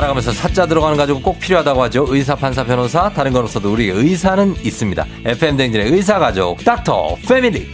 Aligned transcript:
살아가면서 0.00 0.32
사자 0.32 0.66
들어가는 0.66 0.96
가지고 0.96 1.20
꼭 1.20 1.38
필요하다고 1.38 1.82
하죠. 1.84 2.06
의사, 2.08 2.34
판사, 2.34 2.64
변호사, 2.64 3.10
다른 3.10 3.32
건 3.32 3.42
없어도 3.42 3.70
우리에게 3.72 3.98
의사는 3.98 4.56
있습니다. 4.62 5.06
FM 5.26 5.56
댕진의 5.58 5.90
의사 5.90 6.18
가족, 6.18 6.64
닥터 6.64 7.16
패밀리. 7.28 7.68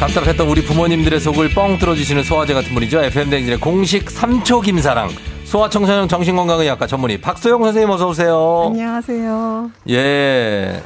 답답했던 0.00 0.48
우리 0.48 0.64
부모님들의 0.64 1.20
속을 1.20 1.50
뻥 1.50 1.78
뚫어주시는 1.78 2.24
소화제 2.24 2.54
같은 2.54 2.74
분이죠. 2.74 3.04
FM 3.04 3.30
댕진의 3.30 3.60
공식 3.60 4.06
3초 4.06 4.64
김사랑. 4.64 5.10
소아청소년 5.52 6.08
정신건강의학과 6.08 6.86
전문의 6.86 7.20
박소영 7.20 7.62
선생님 7.62 7.90
어서 7.90 8.08
오세요. 8.08 8.68
안녕하세요. 8.68 9.70
예. 9.90 10.82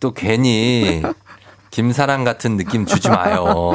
또 0.00 0.12
괜히 0.12 1.00
김사랑 1.70 2.24
같은 2.24 2.56
느낌 2.56 2.84
주지 2.84 3.08
마요. 3.08 3.70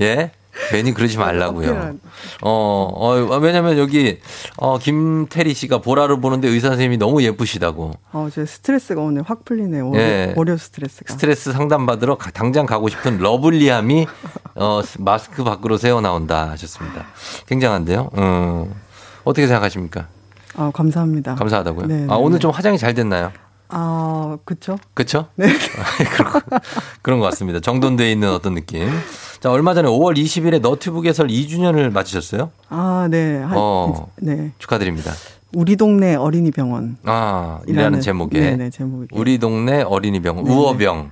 예? 0.00 0.32
괜히 0.70 0.94
그러지 0.94 1.18
말라고요. 1.18 1.96
어, 2.40 2.88
어, 2.90 3.36
왜냐면 3.36 3.76
여기, 3.76 4.18
어, 4.56 4.78
김태리 4.78 5.52
씨가 5.52 5.82
보라로 5.82 6.20
보는데 6.20 6.48
의사 6.48 6.68
선생님이 6.68 6.96
너무 6.96 7.22
예쁘시다고. 7.22 7.92
어, 8.12 8.28
제 8.32 8.46
스트레스가 8.46 9.02
오늘 9.02 9.24
확 9.26 9.44
풀리네요. 9.44 9.92
예. 9.94 10.32
월요 10.36 10.56
스트레스가. 10.56 11.12
스트레스 11.12 11.52
상담 11.52 11.84
받으러 11.84 12.16
당장 12.32 12.64
가고 12.64 12.88
싶은 12.88 13.18
lovely함이, 13.18 14.06
어, 14.54 14.80
마스크 15.00 15.44
밖으로 15.44 15.76
새어 15.76 16.00
나온다 16.00 16.48
하셨습니다. 16.48 17.04
굉장한데요? 17.46 18.10
음. 18.16 18.74
어떻게 19.24 19.46
생각하십니까? 19.46 20.06
아, 20.56 20.70
감사합니다. 20.74 21.34
감사하다고요? 21.36 21.86
네, 21.86 21.94
아, 22.08 22.14
네, 22.14 22.14
오늘 22.14 22.38
네. 22.38 22.40
좀 22.40 22.50
화장이 22.50 22.78
잘 22.78 22.94
됐나요? 22.94 23.32
아, 23.68 24.36
그쵸? 24.44 24.76
그쵸? 24.94 25.28
네. 25.36 25.46
그런, 26.16 26.32
그런 27.02 27.18
것 27.20 27.26
같습니다. 27.26 27.60
정돈돼 27.60 28.10
있는 28.10 28.30
어떤 28.30 28.54
느낌. 28.54 28.88
자, 29.38 29.50
얼마 29.50 29.74
전에 29.74 29.88
5월 29.88 30.16
20일에 30.16 30.60
너튜브 30.60 31.02
개설 31.02 31.28
2주년을 31.28 31.90
맞으셨어요? 31.92 32.50
아, 32.68 33.08
네. 33.10 33.38
한, 33.38 33.52
어, 33.56 34.08
네. 34.16 34.52
축하드립니다. 34.58 35.12
우리 35.52 35.76
동네 35.76 36.14
어린이 36.14 36.50
병원. 36.50 36.96
아, 37.04 37.60
이라는 37.66 38.00
제목의. 38.00 38.40
네네, 38.40 38.70
제목이. 38.70 39.08
우리 39.12 39.38
동네 39.38 39.82
어린이 39.82 40.20
병원. 40.20 40.44
네네. 40.44 40.56
우어병. 40.56 41.10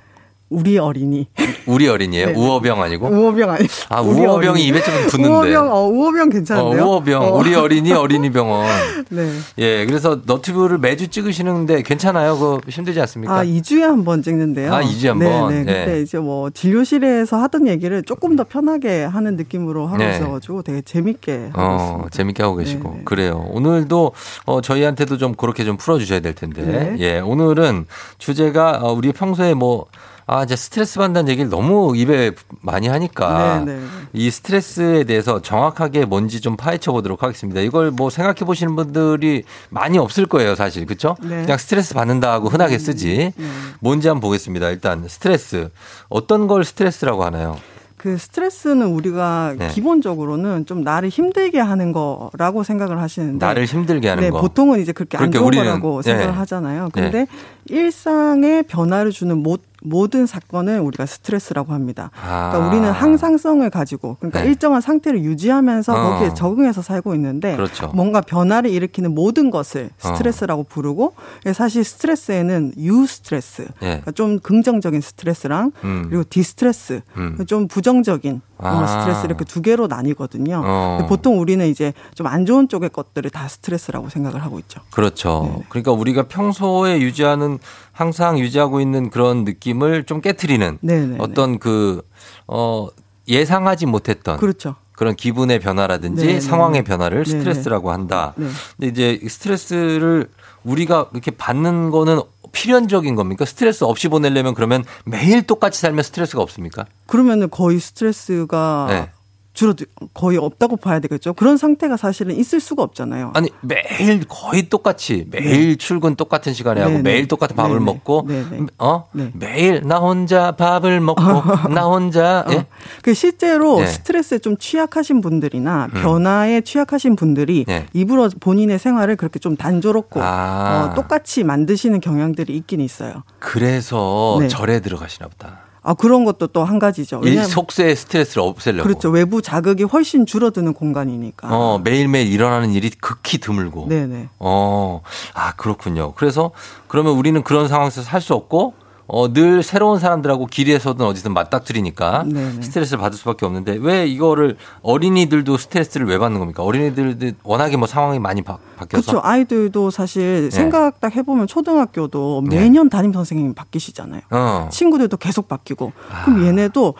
우리 0.50 0.78
어린이. 0.78 1.26
우리 1.66 1.88
어린이에요? 1.88 2.26
네. 2.28 2.32
우어병 2.34 2.80
아니고? 2.80 3.06
우어병 3.08 3.50
아니. 3.50 3.66
아, 3.90 4.00
우어병이 4.00 4.64
입에 4.66 4.82
좀 4.82 4.94
붙는데. 5.08 5.28
우어병, 5.54 5.70
어, 5.72 5.80
우어병 5.88 6.30
괜찮은데요? 6.30 6.82
어, 6.82 6.86
우어병. 6.88 7.22
어. 7.22 7.36
우리 7.36 7.54
어린이 7.54 7.92
어린이 7.92 8.30
병원. 8.32 8.66
네. 9.10 9.30
예, 9.58 9.84
그래서 9.84 10.20
너튜브를 10.24 10.78
매주 10.78 11.08
찍으시는데 11.08 11.82
괜찮아요? 11.82 12.38
그 12.38 12.60
힘들지 12.70 12.98
않습니까? 13.00 13.34
아, 13.38 13.44
2주에 13.44 13.80
한 13.82 14.04
번 14.04 14.22
찍는데요. 14.22 14.72
아, 14.72 14.80
2주에 14.82 15.08
한 15.08 15.18
번? 15.18 15.50
네, 15.52 15.64
네. 15.64 15.84
그때 15.84 16.00
이제 16.00 16.18
뭐 16.18 16.48
진료실에서 16.48 17.36
하던 17.42 17.68
얘기를 17.68 18.02
조금 18.02 18.34
더 18.34 18.44
편하게 18.44 19.04
하는 19.04 19.36
느낌으로 19.36 19.86
하고 19.86 19.98
네. 19.98 20.16
있어 20.16 20.30
가지고 20.30 20.62
되게 20.62 20.80
재밌게 20.80 21.50
하고 21.52 21.60
어, 21.60 21.76
있습니다. 21.76 22.08
재밌게 22.10 22.42
하고 22.42 22.56
계시고. 22.56 22.88
네네. 22.90 23.02
그래요. 23.04 23.44
오늘도 23.50 24.12
어, 24.46 24.60
저희한테도 24.62 25.18
좀 25.18 25.34
그렇게 25.34 25.64
좀 25.64 25.76
풀어 25.76 25.98
주셔야 25.98 26.20
될 26.20 26.34
텐데. 26.34 26.62
네. 26.62 26.96
예, 27.00 27.20
오늘은 27.20 27.84
주제가 28.16 28.78
어, 28.82 28.92
우리 28.94 29.12
평소에 29.12 29.52
뭐 29.52 29.84
아, 30.30 30.42
이제 30.42 30.56
스트레스 30.56 30.98
받는다는 30.98 31.30
얘기를 31.30 31.48
너무 31.48 31.96
입에 31.96 32.32
많이 32.60 32.86
하니까 32.86 33.64
네네. 33.64 33.80
네. 33.80 33.86
이 34.12 34.30
스트레스에 34.30 35.04
대해서 35.04 35.40
정확하게 35.40 36.04
뭔지 36.04 36.42
좀 36.42 36.54
파헤쳐 36.54 36.92
보도록 36.92 37.22
하겠습니다. 37.22 37.62
이걸 37.62 37.90
뭐 37.90 38.10
생각해 38.10 38.40
보시는 38.40 38.76
분들이 38.76 39.44
많이 39.70 39.96
없을 39.96 40.26
거예요, 40.26 40.54
사실. 40.54 40.84
그렇죠? 40.84 41.16
네. 41.22 41.42
그냥 41.42 41.56
스트레스 41.56 41.94
받는다 41.94 42.30
하고 42.30 42.50
흔하게 42.50 42.74
음, 42.74 42.78
쓰지. 42.78 43.32
네. 43.34 43.46
뭔지 43.80 44.08
한번 44.08 44.20
보겠습니다. 44.20 44.68
일단 44.68 45.08
스트레스. 45.08 45.70
어떤 46.10 46.46
걸 46.46 46.62
스트레스라고 46.62 47.24
하나요? 47.24 47.56
그 47.98 48.16
스트레스는 48.16 48.86
우리가 48.86 49.54
네. 49.58 49.68
기본적으로는 49.68 50.66
좀 50.66 50.82
나를 50.82 51.08
힘들게 51.08 51.58
하는 51.58 51.92
거라고 51.92 52.62
생각을 52.62 53.02
하시는데 53.02 53.44
나를 53.44 53.64
힘들게 53.64 54.08
하는 54.08 54.22
네, 54.22 54.30
거. 54.30 54.40
보통은 54.40 54.80
이제 54.80 54.92
그렇게 54.92 55.18
안 55.18 55.32
좋은 55.32 55.50
거라고 55.50 56.00
생각을 56.02 56.32
네. 56.32 56.38
하잖아요. 56.38 56.90
근데 56.92 57.24
네. 57.24 57.26
일상에 57.66 58.62
변화를 58.62 59.10
주는 59.10 59.36
모, 59.42 59.58
모든 59.82 60.26
사건을 60.26 60.80
우리가 60.80 61.06
스트레스라고 61.06 61.72
합니다. 61.72 62.10
아. 62.22 62.50
그러니까 62.50 62.70
우리는 62.70 62.90
항상성을 62.90 63.68
가지고 63.70 64.16
그러니까 64.20 64.42
네. 64.42 64.48
일정한 64.48 64.80
상태를 64.80 65.22
유지하면서 65.24 65.92
어. 65.92 66.10
거기에 66.10 66.34
적응해서 66.34 66.82
살고 66.82 67.14
있는데 67.16 67.56
그렇죠. 67.56 67.90
뭔가 67.94 68.20
변화를 68.20 68.70
일으키는 68.70 69.14
모든 69.14 69.50
것을 69.50 69.90
어. 70.04 70.14
스트레스라고 70.14 70.62
어. 70.62 70.66
부르고 70.68 71.14
사실 71.54 71.82
스트레스에는 71.84 72.74
eustress, 72.78 73.62
네. 73.80 73.88
그러니까 73.88 74.12
좀 74.12 74.38
긍정적인 74.38 75.00
스트레스랑 75.00 75.72
음. 75.84 76.06
그리고 76.08 76.24
distress, 76.28 77.00
음. 77.16 77.44
좀 77.46 77.66
부정적인 77.66 78.40
아. 78.58 78.86
스트레스 78.86 79.26
이렇게 79.26 79.44
두 79.44 79.62
개로 79.62 79.86
나뉘거든요. 79.86 80.62
어. 80.64 81.06
보통 81.08 81.40
우리는 81.40 81.66
이제 81.66 81.92
좀 82.14 82.28
안 82.28 82.44
좋은 82.46 82.68
쪽의 82.68 82.90
것들을 82.90 83.30
다 83.30 83.48
스트레스라고 83.48 84.08
생각을 84.10 84.42
하고 84.42 84.58
있죠. 84.60 84.80
그렇죠. 84.90 85.54
네. 85.56 85.64
그러니까 85.70 85.92
우리가 85.92 86.28
평소에 86.28 87.00
유지하는 87.00 87.58
항상 87.98 88.38
유지하고 88.38 88.80
있는 88.80 89.10
그런 89.10 89.42
느낌을 89.42 90.04
좀 90.04 90.20
깨트리는 90.20 90.78
네네네. 90.82 91.16
어떤 91.18 91.58
그, 91.58 92.02
어, 92.46 92.86
예상하지 93.26 93.86
못했던. 93.86 94.36
그렇죠. 94.38 94.76
그런 94.92 95.16
기분의 95.16 95.58
변화라든지 95.58 96.24
네네. 96.24 96.40
상황의 96.40 96.84
변화를 96.84 97.26
스트레스라고 97.26 97.90
한다. 97.90 98.34
네. 98.36 98.46
근데 98.76 98.86
이제 98.86 99.28
스트레스를 99.28 100.28
우리가 100.62 101.08
이렇게 101.12 101.32
받는 101.32 101.90
거는 101.90 102.20
필연적인 102.52 103.16
겁니까? 103.16 103.44
스트레스 103.44 103.82
없이 103.82 104.06
보내려면 104.06 104.54
그러면 104.54 104.84
매일 105.04 105.42
똑같이 105.44 105.80
살면 105.80 106.04
스트레스가 106.04 106.40
없습니까? 106.40 106.86
그러면은 107.06 107.50
거의 107.50 107.80
스트레스가 107.80 108.86
네. 108.90 109.10
줄어들 109.58 109.86
거의 110.14 110.38
없다고 110.38 110.76
봐야 110.76 111.00
되겠죠. 111.00 111.34
그런 111.34 111.56
상태가 111.56 111.96
사실은 111.96 112.36
있을 112.36 112.60
수가 112.60 112.84
없잖아요. 112.84 113.32
아니 113.34 113.50
매일 113.60 114.24
거의 114.28 114.68
똑같이 114.68 115.26
매일 115.32 115.70
네. 115.70 115.74
출근 115.74 116.14
똑같은 116.14 116.54
시간에 116.54 116.80
하고 116.80 116.92
네, 116.92 116.96
네. 116.98 117.02
매일 117.02 117.26
똑같은 117.26 117.56
밥을 117.56 117.80
네네. 117.80 117.84
먹고 117.84 118.24
네네. 118.28 118.50
네. 118.50 118.66
어 118.78 119.08
네. 119.10 119.32
매일 119.34 119.82
나 119.84 119.98
혼자 119.98 120.52
밥을 120.52 121.00
먹고 121.00 121.22
나 121.74 121.86
혼자 121.86 122.44
어. 122.46 122.52
예? 122.52 122.66
그 123.02 123.14
실제로 123.14 123.80
네. 123.80 123.86
스트레스에 123.88 124.38
좀 124.38 124.56
취약하신 124.56 125.20
분들이나 125.20 125.88
음. 125.92 126.02
변화에 126.02 126.60
취약하신 126.60 127.16
분들이 127.16 127.66
입으로 127.92 128.30
본인의 128.38 128.78
생활을 128.78 129.16
그렇게 129.16 129.40
좀 129.40 129.56
단조롭고 129.56 130.22
아. 130.22 130.92
어, 130.92 130.94
똑같이 130.94 131.42
만드시는 131.42 132.00
경향들이 132.00 132.56
있긴 132.58 132.80
있어요. 132.80 133.24
그래서 133.40 134.38
절에 134.48 134.78
들어가시나 134.78 135.26
보다. 135.26 135.67
아, 135.88 135.94
그런 135.94 136.26
것도 136.26 136.48
또 136.48 136.64
한 136.64 136.78
가지죠. 136.78 137.22
일 137.24 137.42
속세의 137.44 137.96
스트레스를 137.96 138.42
없애려고. 138.42 138.86
그렇죠. 138.86 139.08
외부 139.08 139.40
자극이 139.40 139.84
훨씬 139.84 140.26
줄어드는 140.26 140.74
공간이니까. 140.74 141.48
어, 141.50 141.78
매일매일 141.82 142.30
일어나는 142.30 142.72
일이 142.72 142.90
극히 142.90 143.38
드물고. 143.38 143.86
네네. 143.88 144.28
어, 144.38 145.00
아, 145.32 145.52
그렇군요. 145.54 146.12
그래서 146.12 146.50
그러면 146.88 147.14
우리는 147.14 147.42
그런 147.42 147.68
상황에서 147.68 148.02
살 148.02 148.20
수 148.20 148.34
없고 148.34 148.74
어, 149.08 149.32
늘 149.32 149.62
새로운 149.62 149.98
사람들하고 149.98 150.46
길에서든 150.46 151.04
어디든 151.04 151.32
맞닥뜨리니까 151.32 152.24
네네. 152.24 152.62
스트레스를 152.62 153.00
받을 153.00 153.18
수밖에 153.18 153.46
없는데 153.46 153.78
왜 153.80 154.06
이거를 154.06 154.58
어린이들도 154.82 155.56
스트레스를 155.56 156.06
왜 156.06 156.18
받는 156.18 156.38
겁니까? 156.38 156.62
어린이들도 156.62 157.38
워낙에 157.42 157.78
뭐 157.78 157.88
상황이 157.88 158.18
많이 158.18 158.42
바, 158.42 158.58
바뀌어서. 158.76 159.12
그렇죠. 159.12 159.26
아이들도 159.26 159.90
사실 159.90 160.44
네. 160.44 160.50
생각 160.50 161.00
딱 161.00 161.16
해보면 161.16 161.46
초등학교도 161.46 162.44
네. 162.50 162.56
매년 162.56 162.90
담임 162.90 163.14
선생님이 163.14 163.54
바뀌시잖아요. 163.54 164.20
어. 164.30 164.68
친구들도 164.70 165.16
계속 165.16 165.48
바뀌고. 165.48 165.92
아. 166.10 166.24
그럼 166.26 166.46
얘네도 166.46 166.94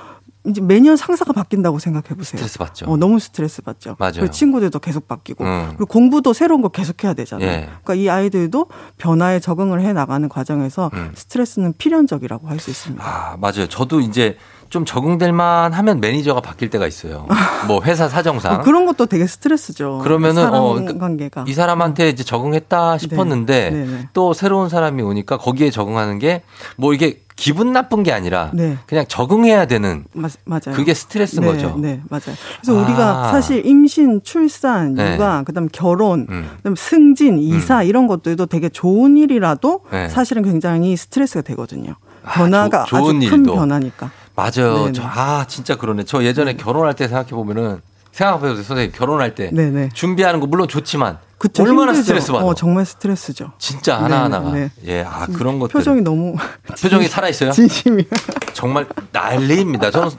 이제 0.47 0.61
매년 0.61 0.97
상사가 0.97 1.33
바뀐다고 1.33 1.79
생각해 1.79 2.09
보세요. 2.17 2.39
스트레스 2.39 2.59
받죠. 2.59 2.87
어, 2.87 2.97
너무 2.97 3.19
스트레스 3.19 3.61
받죠. 3.61 3.97
맞아요. 3.99 4.21
그 4.21 4.31
친구들도 4.31 4.79
계속 4.79 5.07
바뀌고 5.09 5.45
음. 5.45 5.67
그리고 5.71 5.87
공부도 5.87 6.33
새로운 6.33 6.63
거 6.63 6.69
계속 6.69 7.03
해야 7.05 7.13
되잖아요. 7.13 7.49
예. 7.49 7.69
그러니까 7.83 7.95
이 7.95 8.09
아이들도 8.09 8.67
변화에 8.99 9.41
적응을 9.41 9.81
해 9.83 9.93
나가는 9.93 10.27
과정에서 10.29 10.91
음. 10.95 11.13
스트레스는 11.15 11.75
필연적이라고 11.77 12.49
할 12.49 12.59
수 12.61 12.71
있습니다. 12.71 13.05
아, 13.05 13.37
맞아요. 13.39 13.67
저도 13.69 14.01
이제 14.01 14.37
좀 14.69 14.85
적응될 14.85 15.33
만 15.33 15.73
하면 15.73 16.01
매니저가 16.01 16.41
바뀔 16.41 16.71
때가 16.71 16.87
있어요. 16.87 17.27
뭐 17.69 17.81
회사 17.85 18.09
사정상. 18.09 18.55
어, 18.55 18.61
그런 18.63 18.85
것도 18.87 19.07
되게 19.07 19.27
스트레스죠. 19.27 20.01
그러면은 20.03 20.43
사람 20.43 20.63
어, 20.63 20.75
관계가. 20.99 21.45
이 21.49 21.53
사람한테 21.55 22.09
이제 22.11 22.23
적응했다 22.25 22.93
네. 22.93 22.99
싶었는데 22.99 23.71
네. 23.71 23.87
네. 23.87 24.09
또 24.13 24.33
새로운 24.35 24.69
사람이 24.69 25.03
오니까 25.03 25.37
거기에 25.39 25.71
적응하는 25.71 26.19
게 26.19 26.43
뭐 26.77 26.93
이게 26.95 27.23
기분 27.39 27.73
나쁜 27.73 28.03
게 28.03 28.13
아니라 28.13 28.51
네. 28.53 28.77
그냥 28.87 29.05
적응해야 29.07 29.67
되는 29.67 30.05
맞, 30.13 30.33
맞아요. 30.45 30.75
그게 30.75 30.93
스트레스인 30.93 31.43
네, 31.43 31.47
거죠. 31.47 31.77
네, 31.79 32.01
맞아요. 32.11 32.35
그래서 32.61 32.77
아. 32.77 32.83
우리가 32.85 33.31
사실 33.31 33.65
임신, 33.65 34.21
출산, 34.25 34.95
네. 34.95 35.15
육아, 35.15 35.45
그다음 35.45 35.69
결혼, 35.71 36.27
음. 36.29 36.51
그다음 36.57 36.75
승진, 36.75 37.39
이사 37.39 37.79
음. 37.83 37.87
이런 37.87 38.09
것들도 38.09 38.47
되게 38.47 38.69
좋은 38.69 39.17
일이라도 39.17 39.83
네. 39.93 40.09
사실은 40.09 40.43
굉장히 40.43 40.97
스트레스가 40.97 41.43
되거든요. 41.43 41.95
아, 42.25 42.33
변화가 42.33 42.83
아, 42.83 42.85
조, 42.87 42.97
아주 42.97 43.07
큰 43.07 43.23
일도. 43.23 43.55
변화니까. 43.55 44.11
맞아요. 44.35 44.91
저, 44.93 45.03
아 45.05 45.45
진짜 45.47 45.77
그러네. 45.77 46.05
저 46.05 46.25
예전에 46.25 46.55
결혼할 46.55 46.95
때 46.95 47.07
생각해 47.07 47.31
보면은 47.31 47.81
생각해보세요, 48.11 48.65
선생님. 48.65 48.93
결혼할 48.97 49.37
때. 49.37 49.51
네네. 49.53 49.91
준비하는 49.95 50.41
거 50.41 50.49
물론 50.49 50.67
좋지만 50.67 51.19
그쵸, 51.39 51.63
얼마나 51.63 51.93
힘들죠. 51.93 52.03
스트레스 52.03 52.33
받아. 52.33 52.45
어, 52.45 52.55
정말 52.55 52.85
스트레스죠. 52.85 53.53
진짜 53.59 53.97
하나하나가. 54.03 54.51
네, 54.51 54.71
네. 54.83 54.93
예, 54.93 55.03
아, 55.05 55.27
그런 55.27 55.59
것들. 55.61 55.73
표정이 55.73 56.01
너무. 56.03 56.35
표정이 56.83 57.07
살아있어요? 57.07 57.53
진심이야. 57.53 58.07
정말 58.55 58.87
난리입니다. 59.13 59.91
저는 59.93 60.11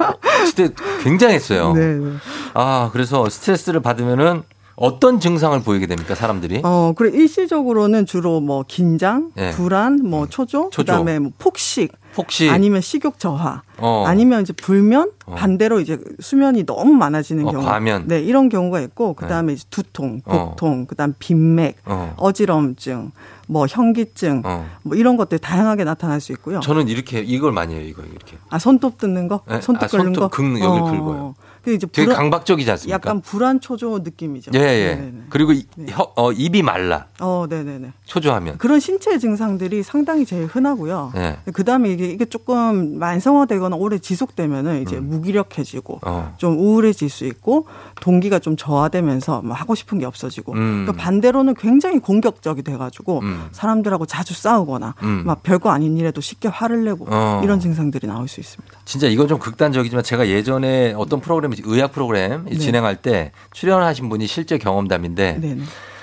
진짜 0.45 0.74
굉장했어요. 1.04 1.74
네, 1.74 1.95
네. 1.95 2.12
아, 2.54 2.89
그래서 2.94 3.27
스트레스를 3.30 3.81
받으면은 3.81 4.44
어떤 4.77 5.19
증상을 5.19 5.60
보이게 5.62 5.88
됩니까, 5.88 6.16
사람들이? 6.16 6.62
어, 6.63 6.94
그래 6.95 7.12
일시적으로는 7.12 8.06
주로 8.06 8.39
뭐 8.39 8.63
긴장, 8.65 9.31
네. 9.36 9.51
불안, 9.51 10.00
뭐 10.01 10.25
초조, 10.27 10.69
초조. 10.72 10.83
그다음에 10.86 11.19
뭐 11.19 11.31
폭식, 11.38 11.92
폭식 12.13 12.50
아니면 12.50 12.81
식욕 12.81 13.19
저하, 13.19 13.61
어. 13.77 14.03
아니면 14.07 14.41
이제 14.41 14.53
불면 14.53 15.11
어. 15.25 15.35
반대로 15.35 15.79
이제 15.79 16.00
수면이 16.19 16.65
너무 16.65 16.94
많아지는 16.94 17.47
어, 17.47 17.51
경우, 17.51 17.63
과면. 17.63 18.07
네 18.07 18.21
이런 18.21 18.50
경우가 18.50 18.81
있고 18.81 19.13
그 19.13 19.27
다음에 19.27 19.56
네. 19.56 19.63
두통, 19.69 20.21
복통, 20.21 20.81
어. 20.81 20.85
그다음 20.88 21.13
빈맥, 21.19 21.77
어. 21.85 22.13
어지럼증, 22.17 23.11
뭐 23.47 23.65
현기증, 23.67 24.44
뭐 24.83 24.95
이런 24.95 25.17
것들 25.17 25.39
다양하게 25.39 25.83
나타날 25.83 26.19
수 26.21 26.31
있고요. 26.33 26.59
저는 26.59 26.88
이렇게 26.88 27.19
이걸 27.19 27.51
많이 27.51 27.73
해요, 27.75 27.83
이거 27.83 28.03
이렇게. 28.03 28.38
아 28.50 28.59
손톱 28.59 28.97
뜯는 28.97 29.27
거, 29.27 29.41
네? 29.47 29.62
손톱 29.62 29.83
아, 29.83 29.88
긁는 29.88 30.05
손톱 30.05 30.21
거, 30.21 30.27
긁는 30.29 30.62
여기 30.62 30.79
긁어요. 30.79 31.35
그 31.63 31.73
이제 31.73 31.88
되게 31.88 32.06
불안, 32.06 32.17
강박적이지 32.17 32.71
않습니까? 32.71 32.94
약간 32.94 33.21
불안 33.21 33.59
초조 33.59 34.00
느낌이죠. 34.00 34.51
예, 34.56 34.59
예. 34.59 34.95
네네네. 34.95 35.23
그리고 35.29 35.53
네. 35.75 35.91
혀, 35.91 36.11
어, 36.15 36.31
입이 36.31 36.61
말라. 36.63 37.07
어, 37.19 37.45
네네네. 37.50 37.94
초조하면. 38.06 38.57
그런 38.57 38.79
신체 38.79 39.17
증상들이 39.19 39.83
상당히 39.83 40.25
제일 40.25 40.45
흔하고요. 40.45 41.11
네. 41.13 41.38
그 41.53 41.63
다음에 41.63 41.89
이게, 41.91 42.06
이게 42.07 42.25
조금 42.25 42.97
만성화되거나 43.00 43.75
오래 43.75 44.00
지속되면은 44.00 44.81
이제 44.81 44.97
음. 44.97 45.09
무기력해지고 45.09 46.00
어. 46.06 46.33
좀 46.38 46.57
우울해질 46.57 47.09
수 47.09 47.25
있고 47.25 47.67
동기가 48.01 48.39
좀 48.39 48.55
저하되면서 48.55 49.41
뭐 49.41 49.53
하고 49.53 49.75
싶은 49.75 50.00
게 50.00 50.05
없어지고 50.05 50.53
음. 50.53 50.85
그러니까 50.85 50.94
반대로는 50.94 51.55
굉장히 51.55 52.00
공격적이 52.00 52.63
돼가지고 52.63 53.19
음. 53.19 53.47
사람들하고 53.51 54.05
자주 54.05 54.33
싸우거나 54.33 54.95
음. 55.03 55.23
막 55.25 55.44
별거 55.44 55.69
아닌 55.69 55.97
일에도 55.97 56.21
쉽게 56.21 56.47
화를 56.47 56.85
내고 56.85 57.05
어. 57.09 57.41
이런 57.44 57.59
증상들이 57.59 58.07
나올 58.07 58.27
수 58.27 58.39
있습니다. 58.39 58.79
진짜 58.85 59.07
이건 59.07 59.27
좀 59.27 59.39
극단적이지만 59.39 60.03
제가 60.03 60.27
예전에 60.27 60.94
어떤 60.97 61.19
프로그램 61.19 61.49
의학 61.63 61.92
프로그램 61.92 62.46
네. 62.46 62.57
진행할 62.57 62.96
때 62.96 63.31
출연하신 63.51 64.10
분이 64.10 64.28
실제 64.28 64.57
경험담인데 64.57 65.38
네. 65.40 65.57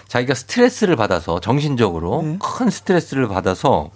자기가 0.08 0.34
스트레스를 0.34 0.96
받아서 0.96 1.40
정신적으로 1.40 2.22
네. 2.22 2.38
큰 2.40 2.70
스트레스를 2.70 3.28
받아서 3.28 3.90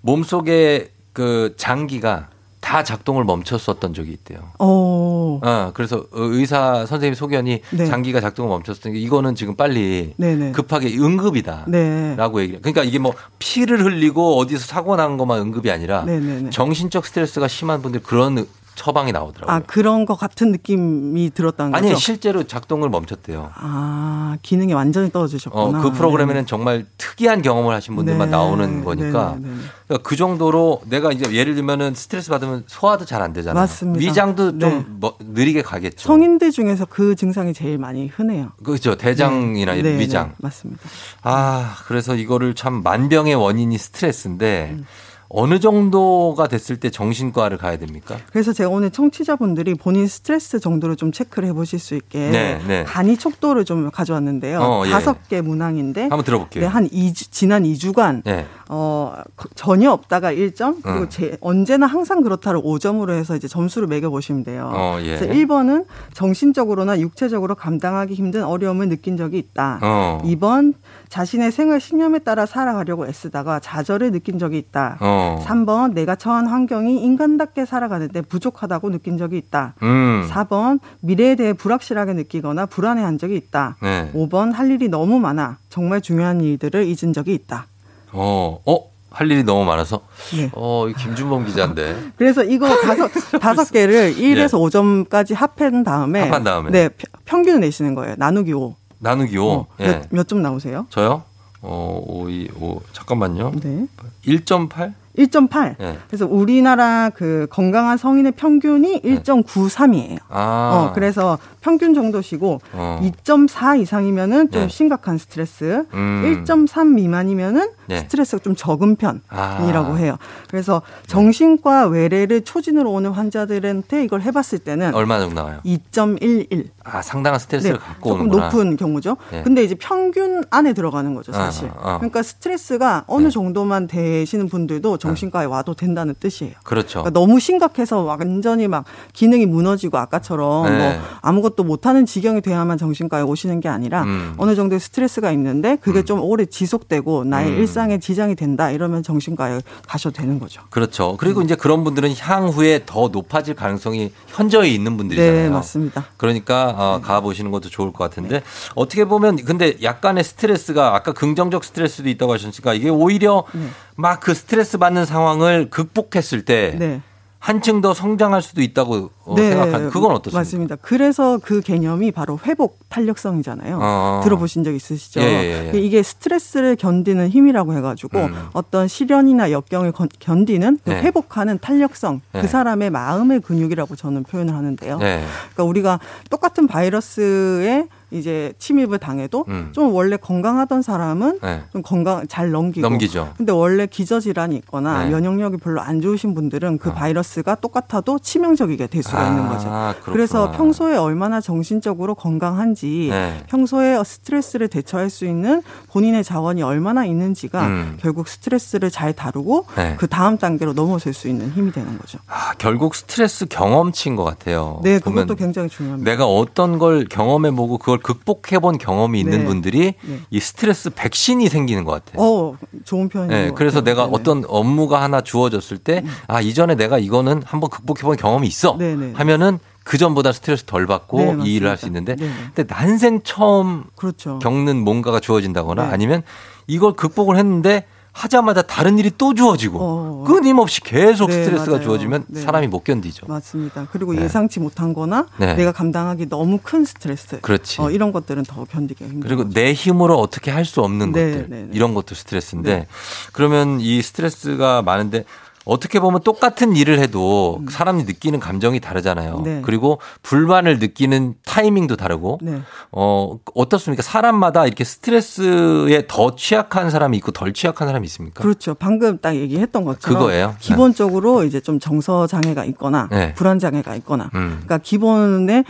몸 0.00 0.22
속에 0.22 0.92
그 1.12 1.54
장기가 1.56 2.28
다 2.60 2.84
작동을 2.84 3.24
멈췄었던 3.24 3.94
적이 3.94 4.12
있대요. 4.12 4.38
어. 4.58 5.40
어 5.42 5.70
그래서 5.72 6.04
의사 6.12 6.84
선생님 6.86 7.14
소견이 7.14 7.62
네. 7.70 7.86
장기가 7.86 8.20
작동을 8.20 8.50
멈췄던 8.50 8.92
게 8.92 8.98
이거는 8.98 9.34
지금 9.34 9.56
빨리 9.56 10.12
네네. 10.18 10.52
급하게 10.52 10.96
응급이다라고 10.96 12.38
네. 12.38 12.44
얘기. 12.44 12.58
그러니까 12.58 12.84
이게 12.84 12.98
뭐 12.98 13.14
피를 13.38 13.82
흘리고 13.82 14.38
어디서 14.38 14.66
사고 14.66 14.94
난 14.96 15.16
것만 15.16 15.40
응급이 15.40 15.70
아니라 15.70 16.04
네네네. 16.04 16.50
정신적 16.50 17.06
스트레스가 17.06 17.48
심한 17.48 17.80
분들 17.80 18.02
그런 18.02 18.46
처방이 18.80 19.12
나오더라고요. 19.12 19.54
아 19.54 19.60
그런 19.66 20.06
것 20.06 20.14
같은 20.18 20.52
느낌이 20.52 21.32
들었다는 21.34 21.74
아니, 21.74 21.82
거죠? 21.82 21.92
아니 21.92 22.00
실제로 22.00 22.44
작동을 22.44 22.88
멈췄대요. 22.88 23.50
아 23.54 24.38
기능이 24.40 24.72
완전히 24.72 25.12
떨어지셨구나. 25.12 25.78
어, 25.80 25.82
그 25.82 25.92
프로그램에는 25.92 26.40
네. 26.40 26.46
정말 26.46 26.86
특이한 26.96 27.42
경험을 27.42 27.74
하신 27.74 27.94
분들만 27.94 28.28
네. 28.28 28.30
나오는 28.30 28.82
거니까 28.82 29.36
네, 29.38 29.48
네, 29.48 29.54
네. 29.54 29.60
그러니까 29.86 30.08
그 30.08 30.16
정도로 30.16 30.80
내가 30.86 31.12
이제 31.12 31.30
예를 31.30 31.56
들면은 31.56 31.92
스트레스 31.94 32.30
받으면 32.30 32.64
소화도 32.68 33.04
잘 33.04 33.20
안 33.20 33.34
되잖아요. 33.34 33.60
맞습니다. 33.60 34.00
위장도 34.00 34.58
좀 34.58 34.86
뭐, 34.98 35.14
느리게 35.20 35.60
가겠죠. 35.60 36.08
성인들 36.08 36.50
중에서 36.50 36.86
그 36.86 37.14
증상이 37.14 37.52
제일 37.52 37.76
많이 37.76 38.06
흔해요. 38.08 38.52
그렇죠. 38.64 38.96
대장이나 38.96 39.72
위장. 39.72 40.32
맞습니다. 40.38 40.80
아 41.22 41.74
그래서 41.86 42.14
이거를 42.14 42.54
참 42.54 42.82
만병의 42.82 43.34
원인이 43.34 43.76
스트레스인데. 43.76 44.70
음. 44.72 44.86
어느 45.32 45.60
정도가 45.60 46.48
됐을 46.48 46.76
때 46.76 46.90
정신과를 46.90 47.56
가야 47.56 47.76
됩니까? 47.76 48.16
그래서 48.32 48.52
제가 48.52 48.68
오늘 48.68 48.90
청취자분들이 48.90 49.74
본인 49.74 50.08
스트레스 50.08 50.58
정도를 50.58 50.96
좀 50.96 51.12
체크를 51.12 51.48
해보실 51.50 51.78
수 51.78 51.94
있게 51.94 52.30
네, 52.30 52.60
네. 52.66 52.84
단위 52.84 53.16
척도를 53.16 53.64
좀 53.64 53.90
가져왔는데요. 53.92 54.58
어, 54.60 54.86
예. 54.86 54.90
다섯 54.90 55.12
예. 55.12 55.36
개 55.36 55.40
문항인데 55.40 56.02
한번 56.02 56.24
들어볼게요. 56.24 56.62
네, 56.62 56.66
한 56.66 56.88
2주, 56.88 57.30
지난 57.30 57.62
2주간 57.62 58.22
네. 58.24 58.44
어, 58.68 59.14
전혀 59.54 59.92
없다가 59.92 60.32
1점 60.32 60.82
그리고 60.82 61.02
어. 61.04 61.08
제, 61.08 61.36
언제나 61.40 61.86
항상 61.86 62.22
그렇다를 62.22 62.60
5점으로 62.60 63.10
해서 63.10 63.36
이제 63.36 63.46
점수를 63.46 63.86
매겨 63.86 64.10
보시면 64.10 64.42
돼요. 64.42 64.72
어, 64.74 64.98
예. 65.00 65.16
그래서 65.16 65.26
1번은 65.26 65.84
정신적으로나 66.12 66.98
육체적으로 66.98 67.54
감당하기 67.54 68.14
힘든 68.14 68.42
어려움을 68.42 68.88
느낀 68.88 69.16
적이 69.16 69.38
있다. 69.38 69.78
어. 69.80 70.20
2번 70.24 70.74
자신의 71.08 71.50
생활 71.50 71.80
신념에 71.80 72.20
따라 72.20 72.46
살아가려고 72.46 73.06
애쓰다가 73.06 73.60
좌절을 73.60 74.12
느낀 74.12 74.38
적이 74.38 74.58
있다. 74.58 74.96
어. 75.00 75.19
3번 75.44 75.92
내가 75.94 76.14
처한 76.16 76.46
환경이 76.46 77.02
인간답게 77.02 77.64
살아가는데 77.66 78.22
부족하다고 78.22 78.90
느낀 78.90 79.18
적이 79.18 79.38
있다. 79.38 79.74
음. 79.82 80.26
4번 80.30 80.80
미래에 81.00 81.34
대해 81.36 81.52
불확실하게 81.52 82.14
느끼거나 82.14 82.66
불안해한 82.66 83.18
적이 83.18 83.36
있다. 83.36 83.76
네. 83.82 84.10
5번 84.14 84.52
할 84.52 84.70
일이 84.70 84.88
너무 84.88 85.18
많아 85.18 85.58
정말 85.68 86.00
중요한 86.00 86.40
일들을 86.40 86.84
잊은 86.86 87.12
적이 87.12 87.34
있다. 87.34 87.66
어, 88.12 88.60
어? 88.66 88.90
할 89.10 89.30
일이 89.30 89.42
너무 89.42 89.64
많아서. 89.64 90.02
네. 90.36 90.50
어, 90.52 90.86
김준범 90.96 91.44
기자인데. 91.46 91.96
그래서 92.16 92.44
이거 92.44 92.68
다섯, 92.80 93.08
다섯 93.40 93.70
개를 93.72 94.14
1에서 94.14 94.70
네. 94.70 94.78
5점까지 94.78 95.34
합한 95.34 95.82
다음에. 95.82 96.20
합한 96.22 96.44
다음에. 96.44 96.70
네, 96.70 96.88
평균을 97.24 97.60
내시는 97.60 97.94
거예요. 97.96 98.14
나누기 98.18 98.52
5. 98.52 98.76
나누기 99.00 99.36
5. 99.36 99.50
어, 99.50 99.66
예. 99.80 100.02
몇점 100.10 100.42
나오세요? 100.42 100.86
저요? 100.90 101.24
어, 101.62 102.02
5, 102.06 102.28
2, 102.30 102.48
5. 102.58 102.80
잠깐만요. 102.92 103.52
네. 103.62 103.86
1.8? 104.26 104.94
1.8. 105.26 105.76
네. 105.78 105.98
그래서 106.08 106.26
우리나라 106.26 107.10
그 107.10 107.46
건강한 107.50 107.96
성인의 107.96 108.32
평균이 108.32 109.02
1.93이에요. 109.02 110.18
아. 110.28 110.88
어, 110.90 110.92
그래서 110.94 111.38
평균 111.60 111.94
정도시고 111.94 112.60
어. 112.72 113.00
2.4 113.02 113.80
이상이면은 113.80 114.50
좀 114.50 114.62
네. 114.62 114.68
심각한 114.68 115.18
스트레스, 115.18 115.84
음. 115.92 116.44
1.3 116.46 116.94
미만이면은 116.94 117.70
네. 117.86 117.98
스트레스가 118.00 118.42
좀 118.42 118.54
적은 118.56 118.96
편이라고 118.96 119.92
아. 119.92 119.96
해요. 119.96 120.16
그래서 120.48 120.80
정신과 121.06 121.88
외래를 121.88 122.42
초진으로 122.42 122.90
오는 122.90 123.10
환자들한테 123.10 124.04
이걸 124.04 124.22
해봤을 124.22 124.60
때는 124.64 124.94
얼마 124.94 125.18
정도 125.18 125.34
나와요? 125.34 125.60
2.11. 125.64 126.68
아 126.84 127.02
상당한 127.02 127.38
스트레스를 127.38 127.76
네. 127.76 127.78
갖고 127.78 128.10
조금 128.10 128.20
오는구나. 128.22 128.44
높은 128.46 128.76
경우죠. 128.76 129.16
네. 129.30 129.42
근데 129.42 129.62
이제 129.62 129.74
평균 129.74 130.42
안에 130.50 130.72
들어가는 130.72 131.14
거죠, 131.14 131.32
사실. 131.32 131.68
아, 131.68 131.94
아. 131.94 131.98
그러니까 131.98 132.22
스트레스가 132.22 133.04
어느 133.06 133.24
네. 133.24 133.30
정도만 133.30 133.86
되시는 133.86 134.48
분들도 134.48 134.98
정신과에 135.10 135.46
와도 135.46 135.74
된다는 135.74 136.14
뜻이에요. 136.18 136.54
그렇죠. 136.62 137.02
그러니까 137.02 137.10
너무 137.10 137.40
심각해서 137.40 138.02
완전히 138.02 138.68
막 138.68 138.84
기능이 139.12 139.46
무너지고 139.46 139.98
아까처럼 139.98 140.70
네. 140.70 140.78
뭐 140.78 141.02
아무것도 141.20 141.64
못하는 141.64 142.06
지경이 142.06 142.40
돼야만 142.40 142.78
정신과에 142.78 143.22
오시는 143.22 143.60
게 143.60 143.68
아니라 143.68 144.02
음. 144.04 144.34
어느 144.38 144.54
정도의 144.54 144.80
스트레스가 144.80 145.30
있는데 145.32 145.76
그게 145.76 146.00
음. 146.00 146.04
좀 146.04 146.20
오래 146.20 146.44
지속되고 146.46 147.24
나의 147.24 147.50
음. 147.50 147.58
일상에 147.58 147.98
지장이 147.98 148.34
된다 148.34 148.70
이러면 148.70 149.02
정신과에 149.02 149.60
가셔도 149.86 150.16
되는 150.16 150.38
거죠. 150.38 150.62
그렇죠. 150.70 151.16
그리고 151.18 151.40
음. 151.40 151.44
이제 151.44 151.54
그런 151.54 151.84
분들은 151.84 152.14
향후에 152.16 152.82
더 152.86 153.08
높아질 153.08 153.54
가능성이 153.54 154.12
현저히 154.28 154.74
있는 154.74 154.96
분들이잖아요. 154.96 155.42
네, 155.42 155.48
맞습니다. 155.48 156.06
그러니까 156.16 156.74
어, 156.76 156.98
네. 156.98 157.06
가보시는 157.06 157.50
것도 157.50 157.68
좋을 157.68 157.92
것 157.92 157.98
같은데 158.04 158.40
네. 158.40 158.44
어떻게 158.74 159.04
보면 159.04 159.36
근데 159.44 159.76
약간의 159.82 160.24
스트레스가 160.24 160.94
아까 160.94 161.12
긍정적 161.12 161.64
스트레스도 161.64 162.08
있다고 162.08 162.32
하셨으니까 162.34 162.74
이게 162.74 162.88
오히려 162.88 163.44
네. 163.52 163.68
막그 163.96 164.34
스트레스 164.34 164.78
받는 164.78 164.99
상황을 165.04 165.70
극복했을 165.70 166.44
때 166.44 166.76
네. 166.78 167.00
한층 167.40 167.80
더 167.80 167.94
성장할 167.94 168.42
수도 168.42 168.60
있다고 168.60 169.10
어, 169.24 169.34
네, 169.34 169.48
생각하는 169.48 169.88
그건 169.88 170.12
어떻습니까? 170.12 170.38
맞습니다. 170.40 170.76
그래서 170.82 171.38
그 171.42 171.62
개념이 171.62 172.12
바로 172.12 172.38
회복 172.44 172.78
탄력성이잖아요. 172.90 173.78
어. 173.80 174.20
들어보신 174.22 174.62
적 174.62 174.74
있으시죠? 174.74 175.20
예, 175.20 175.24
예, 175.24 175.72
예. 175.74 175.78
이게 175.78 176.02
스트레스를 176.02 176.76
견디는 176.76 177.30
힘이라고 177.30 177.72
해가지고 177.72 178.18
음. 178.18 178.48
어떤 178.52 178.88
시련이나 178.88 179.52
역경을 179.52 179.94
견디는 180.18 180.80
그 180.84 180.90
네. 180.90 181.00
회복하는 181.00 181.58
탄력성 181.58 182.20
그 182.32 182.38
네. 182.38 182.46
사람의 182.46 182.90
마음의 182.90 183.40
근육이라고 183.40 183.96
저는 183.96 184.24
표현을 184.24 184.54
하는데요. 184.54 184.98
네. 184.98 185.24
그러니까 185.54 185.64
우리가 185.64 186.00
똑같은 186.28 186.66
바이러스에 186.66 187.86
이제 188.10 188.52
침입을 188.58 188.98
당해도 188.98 189.44
음. 189.48 189.68
좀 189.72 189.94
원래 189.94 190.16
건강하던 190.16 190.82
사람은 190.82 191.38
네. 191.42 191.62
좀 191.72 191.82
건강 191.82 192.26
잘 192.28 192.50
넘기고 192.50 192.88
넘기죠. 192.88 193.32
근데 193.36 193.52
원래 193.52 193.86
기저 193.86 194.20
질환이 194.20 194.56
있거나 194.56 195.04
네. 195.04 195.10
면역력이 195.10 195.58
별로 195.58 195.80
안 195.80 196.00
좋으신 196.00 196.34
분들은 196.34 196.78
그 196.78 196.90
어. 196.90 196.92
바이러스가 196.94 197.56
똑같아도 197.56 198.18
치명적이게 198.18 198.88
될 198.88 199.02
수가 199.02 199.20
아, 199.20 199.28
있는 199.28 199.48
거죠. 199.48 199.68
그렇구나. 199.68 199.94
그래서 200.04 200.50
평소에 200.52 200.96
얼마나 200.96 201.40
정신적으로 201.40 202.14
건강한지 202.14 203.08
네. 203.10 203.44
평소에 203.48 204.02
스트레스를 204.04 204.68
대처할 204.68 205.10
수 205.10 205.24
있는 205.24 205.62
본인의 205.88 206.24
자원이 206.24 206.62
얼마나 206.62 207.04
있는지가 207.04 207.66
음. 207.66 207.96
결국 208.00 208.28
스트레스를 208.28 208.90
잘 208.90 209.12
다루고 209.12 209.66
네. 209.76 209.94
그 209.98 210.06
다음 210.06 210.38
단계로 210.38 210.72
넘어설 210.72 211.12
수 211.12 211.28
있는 211.28 211.50
힘이 211.52 211.72
되는 211.72 211.96
거죠. 211.98 212.18
아, 212.26 212.52
결국 212.58 212.94
스트레스 212.94 213.46
경험치인 213.46 214.16
것 214.16 214.24
같아요. 214.24 214.80
네, 214.82 214.98
그것도 214.98 215.36
굉장히 215.36 215.68
중요합니다. 215.68 216.10
내가 216.10 216.26
어떤 216.26 216.78
걸 216.78 217.04
경험해 217.04 217.52
보고 217.52 217.78
그걸 217.78 217.98
극복해 218.00 218.58
본 218.58 218.78
경험이 218.78 219.20
있는 219.20 219.38
네. 219.40 219.44
분들이 219.44 219.94
네. 220.02 220.20
이 220.30 220.40
스트레스 220.40 220.90
백신이 220.90 221.48
생기는 221.48 221.84
것 221.84 221.92
같아요. 222.04 222.22
어, 222.22 222.58
좋은 222.84 223.08
표현이에요. 223.08 223.46
네, 223.46 223.52
그래서 223.54 223.82
내가 223.82 224.04
네네. 224.06 224.16
어떤 224.16 224.44
업무가 224.48 225.02
하나 225.02 225.20
주어졌을 225.20 225.78
때, 225.78 226.02
음. 226.04 226.10
아, 226.26 226.40
이전에 226.40 226.74
내가 226.74 226.98
이거는 226.98 227.42
한번 227.44 227.70
극복해 227.70 228.02
본 228.02 228.16
경험이 228.16 228.46
있어. 228.48 228.76
네네. 228.78 229.12
하면은 229.14 229.58
그 229.82 229.96
전보다 229.98 230.32
스트레스 230.32 230.64
덜 230.64 230.86
받고 230.86 231.18
네, 231.18 231.36
이 231.44 231.54
일을 231.54 231.68
할 231.70 231.76
수 231.76 231.86
있는데 231.86 232.14
네. 232.14 232.30
근데 232.54 232.72
난생 232.72 233.22
처음 233.24 233.84
그렇죠. 233.96 234.38
겪는 234.40 234.76
뭔가가 234.84 235.20
주어진다거나 235.20 235.86
네. 235.86 235.92
아니면 235.92 236.22
이걸 236.66 236.92
극복을 236.92 237.36
했는데 237.36 237.86
하자마자 238.20 238.62
다른 238.62 238.98
일이 238.98 239.10
또 239.16 239.32
주어지고 239.34 239.78
어. 239.80 240.24
끊임없이 240.26 240.80
계속 240.82 241.30
네, 241.30 241.42
스트레스가 241.44 241.72
맞아요. 241.72 241.82
주어지면 241.84 242.24
네. 242.28 242.40
사람이 242.42 242.66
못 242.68 242.84
견디죠. 242.84 243.26
맞습니다. 243.28 243.88
그리고 243.92 244.12
네. 244.14 244.22
예상치 244.24 244.60
못한 244.60 244.92
거나 244.92 245.26
네. 245.38 245.54
내가 245.54 245.72
감당하기 245.72 246.28
너무 246.28 246.58
큰 246.62 246.84
스트레스. 246.84 247.40
그렇지. 247.40 247.80
어, 247.80 247.90
이런 247.90 248.12
것들은 248.12 248.42
더 248.44 248.64
견디기 248.64 249.04
힘들죠. 249.04 249.26
그리고 249.26 249.48
내 249.52 249.72
힘으로 249.72 250.18
어떻게 250.18 250.50
할 250.50 250.60
수 250.70 250.82
없는 250.82 251.10
네, 251.12 251.30
것들. 251.32 251.46
네, 251.48 251.68
이런 251.72 251.94
것도 251.94 252.14
스트레스인데 252.14 252.86
그러면 253.32 253.80
이 253.80 254.00
스트레스가 254.02 254.82
많은데 254.82 255.24
어떻게 255.70 256.00
보면 256.00 256.22
똑같은 256.24 256.74
일을 256.74 256.98
해도 256.98 257.58
음. 257.60 257.68
사람이 257.68 258.02
느끼는 258.02 258.40
감정이 258.40 258.80
다르잖아요. 258.80 259.42
네. 259.44 259.62
그리고 259.64 260.00
불만을 260.22 260.80
느끼는 260.80 261.34
타이밍도 261.46 261.94
다르고 261.94 262.40
네. 262.42 262.60
어 262.90 263.38
어떻습니까? 263.54 264.02
사람마다 264.02 264.66
이렇게 264.66 264.82
스트레스에 264.82 266.08
더 266.08 266.34
취약한 266.34 266.90
사람이 266.90 267.16
있고 267.18 267.30
덜 267.30 267.52
취약한 267.52 267.86
사람이 267.86 268.04
있습니까? 268.06 268.42
그렇죠. 268.42 268.74
방금 268.74 269.18
딱 269.18 269.36
얘기했던 269.36 269.84
것처럼 269.84 270.18
그거예요. 270.18 270.46
네. 270.48 270.54
기본적으로 270.58 271.42
네. 271.42 271.46
이제 271.46 271.60
좀 271.60 271.78
정서 271.78 272.26
장애가 272.26 272.64
있거나 272.64 273.06
네. 273.08 273.32
불안 273.34 273.60
장애가 273.60 273.94
있거나 273.96 274.24
음. 274.34 274.62
그러니까 274.64 274.78
기본에 274.78 275.62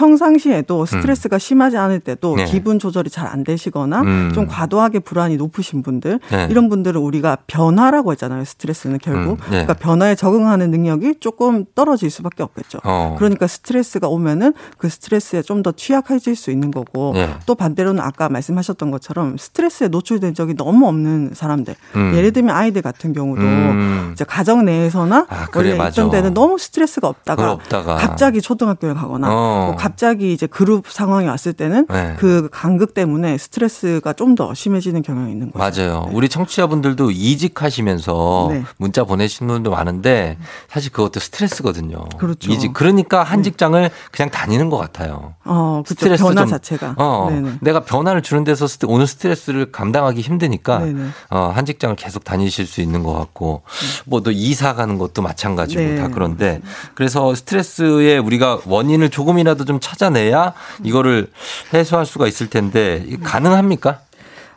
평상시에도 0.00 0.86
스트레스가 0.86 1.36
음. 1.36 1.38
심하지 1.38 1.76
않을 1.76 2.00
때도 2.00 2.36
네. 2.36 2.44
기분 2.46 2.78
조절이 2.78 3.08
잘 3.10 3.30
안 3.30 3.44
되시거나 3.44 4.00
음. 4.00 4.32
좀 4.34 4.48
과도하게 4.48 4.98
불안이 5.00 5.36
높으신 5.36 5.84
분들 5.84 6.18
이런 6.48 6.68
분들은 6.68 7.00
우리가 7.00 7.36
변화라고 7.46 8.10
했잖아요. 8.10 8.44
스트레스는 8.44 8.98
결국. 9.00 9.32
음, 9.34 9.38
예. 9.46 9.50
그러니까 9.50 9.74
변화에 9.74 10.16
적응하는 10.16 10.72
능력이 10.72 11.16
조금 11.20 11.64
떨어질 11.76 12.10
수밖에 12.10 12.42
없겠죠. 12.42 12.80
어. 12.82 13.14
그러니까 13.18 13.46
스트레스가 13.46 14.08
오면은 14.08 14.52
그 14.78 14.88
스트레스에 14.88 15.42
좀 15.42 15.60
더 15.60 15.72
취약해질 15.72 16.36
수 16.36 16.50
있는 16.50 16.70
거고 16.70 17.12
예. 17.16 17.34
또 17.44 17.54
반대로는 17.54 18.02
아까 18.02 18.30
말씀하셨던 18.30 18.90
것처럼 18.90 19.36
스트레스에 19.36 19.88
노출된 19.88 20.32
적이 20.32 20.54
너무 20.56 20.88
없는 20.88 21.32
사람들. 21.34 21.74
음. 21.96 22.14
예를 22.16 22.32
들면 22.32 22.56
아이들 22.56 22.80
같은 22.80 23.12
경우도 23.12 23.42
음. 23.42 24.10
이제 24.14 24.24
가정 24.24 24.64
내에서나 24.64 25.26
아, 25.28 25.46
그래, 25.50 25.76
원래 25.76 25.88
있던 25.90 26.10
때는 26.10 26.32
너무 26.32 26.56
스트레스가 26.58 27.08
없다가, 27.08 27.52
없다가. 27.52 27.96
갑자기 27.96 28.40
초등학교에 28.40 28.94
가거나 28.94 29.28
어. 29.30 29.66
뭐 29.66 29.76
갑자기 29.90 30.32
이제 30.32 30.46
그룹 30.46 30.88
상황이 30.90 31.26
왔을 31.26 31.52
때는 31.52 31.86
네. 31.88 32.14
그 32.18 32.48
간극 32.50 32.94
때문에 32.94 33.36
스트레스가 33.38 34.12
좀 34.14 34.30
더 34.36 34.54
심해지는 34.54 35.02
경향이 35.02 35.32
있는 35.32 35.50
거죠. 35.50 35.58
맞아요. 35.82 36.04
네. 36.06 36.14
우리 36.14 36.28
청취자분들도 36.28 37.10
이직하시면서 37.10 38.46
문자 38.48 38.54
네. 38.60 38.64
문자 38.78 39.04
보내시는 39.04 39.52
분도 39.54 39.70
많은데 39.70 40.38
사실 40.68 40.92
그것도 40.92 41.18
스트레스거든요. 41.20 42.04
그렇죠. 42.18 42.52
이제 42.52 42.68
그러니까 42.72 43.22
한 43.24 43.38
네. 43.38 43.50
직장을 43.50 43.90
그냥 44.12 44.30
다니는 44.30 44.70
것 44.70 44.76
같아요. 44.78 45.34
어, 45.44 45.82
그렇죠. 45.84 45.94
스트레스 45.94 46.22
변화 46.22 46.42
좀, 46.42 46.50
자체가. 46.50 46.94
어, 46.96 47.28
네네. 47.30 47.52
내가 47.60 47.80
변화를 47.80 48.22
주는 48.22 48.44
데서 48.44 48.66
오늘 48.86 49.06
스트레스를 49.08 49.72
감당하기 49.72 50.20
힘드니까 50.20 50.82
어, 51.30 51.52
한 51.54 51.66
직장을 51.66 51.96
계속 51.96 52.22
다니실 52.24 52.66
수 52.66 52.80
있는 52.80 53.02
것 53.02 53.12
같고 53.12 53.62
뭐 54.06 54.20
또 54.20 54.30
이사 54.30 54.74
가는 54.74 54.98
것도 54.98 55.22
마찬가지고 55.22 55.80
네. 55.80 55.96
다 55.96 56.08
그런데 56.12 56.60
그래서 56.94 57.34
스트레스에 57.34 58.18
우리가 58.18 58.60
원인을 58.66 59.08
조금이라도 59.08 59.64
좀 59.70 59.78
찾아내야 59.78 60.52
이거를 60.82 61.30
해소할 61.72 62.04
수가 62.04 62.26
있을 62.26 62.50
텐데 62.50 63.06
가능합니까? 63.22 64.00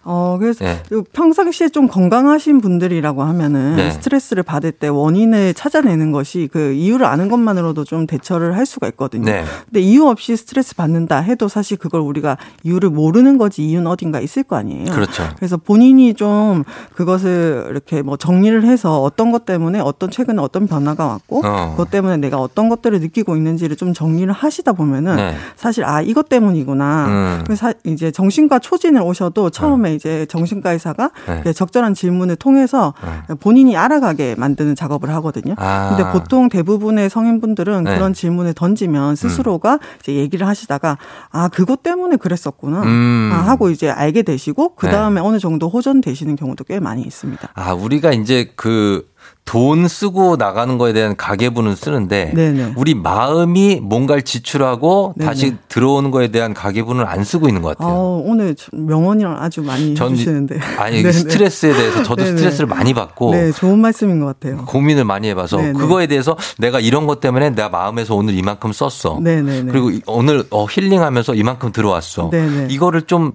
어, 0.06 0.38
그래서 0.40 0.66
네. 0.66 0.84
평상시에 1.14 1.70
좀 1.70 1.88
건강하신 1.88 2.60
분들이라고 2.60 3.24
하면은 3.24 3.78
네. 3.78 3.92
스트레스를 3.92 4.44
받을 4.44 4.72
때 4.72 4.88
원인을 4.90 5.54
찾아내는 5.54 6.12
것이 6.12 6.50
그 6.52 6.74
이유를 6.74 7.06
아는 7.06 7.30
것만으로도 7.30 7.86
좀 7.86 8.06
대처를 8.06 8.58
할 8.58 8.66
수가 8.66 8.88
있거든요. 8.90 9.26
네. 9.26 9.46
근데 9.66 9.80
이유 9.80 10.06
없이 10.06 10.36
스트레스 10.36 10.76
받는다 10.76 11.20
해도 11.20 11.48
사실 11.48 11.78
그걸 11.78 12.02
우리가 12.02 12.38
이유를 12.64 12.90
모르는 12.90 13.38
거지 13.38 13.66
이유는 13.66 13.88
어딘가 13.88 14.20
있을 14.20 14.44
거 14.44 14.58
아니에요. 14.58 14.92
그렇죠. 14.92 15.24
그래서 15.38 15.56
본인이 15.56 16.14
좀 16.14 16.64
그것을 16.96 17.68
이렇게 17.70 18.02
뭐 18.02 18.18
정리를 18.18 18.64
해서 18.66 19.02
어떤 19.02 19.32
것 19.32 19.46
때문에 19.46 19.80
어떤 19.80 20.12
최근에 20.12 20.42
어떤 20.42 20.68
변화가 20.68 21.06
왔고 21.06 21.42
어. 21.46 21.72
그것 21.72 21.90
때문에 21.90 22.18
내가 22.18 22.42
어떤 22.42 22.68
것들을 22.68 23.00
느끼고 23.00 23.38
있는지를 23.38 23.78
좀 23.78 23.94
정리를 23.94 24.32
하시다 24.34 24.74
보면은 24.74 25.16
네. 25.16 25.36
사실 25.56 25.86
아 25.86 26.02
이것 26.02 26.28
때문이구나. 26.28 27.06
음. 27.08 27.44
그래서 27.46 27.74
이제 27.86 28.12
정신과 28.12 28.60
초진을 28.60 29.02
오셔도 29.02 29.50
처음에 29.50 29.93
이제 29.94 30.26
정신과 30.28 30.72
의사가 30.72 31.12
네. 31.44 31.54
적절한 31.54 31.94
질문을 31.94 32.36
통해서 32.36 32.94
네. 33.28 33.36
본인이 33.36 33.78
알아가게 33.78 34.36
만드는 34.38 34.76
작업을 34.76 35.10
하거든요. 35.16 35.56
아. 35.58 35.96
근데 35.96 36.12
보통 36.12 36.50
대부분의 36.50 37.10
성인분들은 37.10 37.84
네. 37.84 37.96
그런 37.96 38.14
질문을 38.14 38.54
던지면 38.54 39.16
스스로가 39.16 39.74
음. 39.74 39.80
이제 40.02 40.14
얘기를 40.16 40.48
하시다가 40.48 40.98
아 41.32 41.48
그것 41.50 41.84
때문에 41.84 42.18
그랬었구나 42.18 42.84
음. 42.84 43.32
아, 43.34 43.38
하고 43.38 43.70
이제 43.70 43.90
알게 43.90 44.24
되시고 44.24 44.76
그 44.76 44.88
다음에 44.88 45.22
네. 45.22 45.28
어느 45.28 45.40
정도 45.40 45.70
호전되시는 45.70 46.36
경우도 46.36 46.64
꽤 46.66 46.80
많이 46.80 47.02
있습니다. 47.04 47.50
아 47.54 47.74
우리가 47.74 48.14
이제 48.14 48.52
그 48.56 49.13
돈 49.46 49.88
쓰고 49.88 50.38
나가는 50.38 50.78
거에 50.78 50.94
대한 50.94 51.18
가계부는 51.18 51.76
쓰는데 51.76 52.32
네네. 52.34 52.74
우리 52.78 52.96
마음이 52.96 53.82
뭔가를 53.82 54.24
지출하고 54.24 55.16
네네. 55.18 55.30
다시 55.30 55.56
들어오는 55.68 56.12
거에 56.12 56.30
대한 56.30 56.54
가계부는 56.54 57.06
안 57.06 57.24
쓰고 57.24 57.50
있는 57.50 57.62
것 57.62 57.78
같아요. 57.78 57.94
어, 57.94 58.24
오늘 58.26 58.56
명언이랑 58.72 59.36
아주 59.38 59.62
많이 59.62 59.96
전, 59.96 60.14
해주시는데. 60.14 60.60
아니 60.78 60.98
네네. 61.04 61.12
스트레스에 61.12 61.74
대해서 61.74 62.04
저도 62.04 62.26
스트레스를 62.26 62.68
많이 62.68 62.94
받고 62.94 63.32
네, 63.32 63.52
좋은 63.52 63.80
말씀인 63.80 64.20
것 64.22 64.28
같아요. 64.28 64.64
고민을 64.66 65.04
많이 65.04 65.28
해봐서 65.30 65.58
그거에 65.74 66.08
대해서 66.08 66.38
내가 66.58 66.80
이런 66.80 67.06
것 67.06 67.20
때문에 67.20 67.50
내가 67.50 67.70
마음에서 67.70 68.16
오늘 68.16 68.34
이만큼 68.36 68.72
썼어. 68.72 69.20
그리고 69.22 69.92
오늘 70.08 70.46
어, 70.52 70.66
힐링하면서 70.66 71.36
이만큼 71.36 71.72
들어왔어. 71.72 72.32
이거를 72.70 73.04
좀 73.04 73.34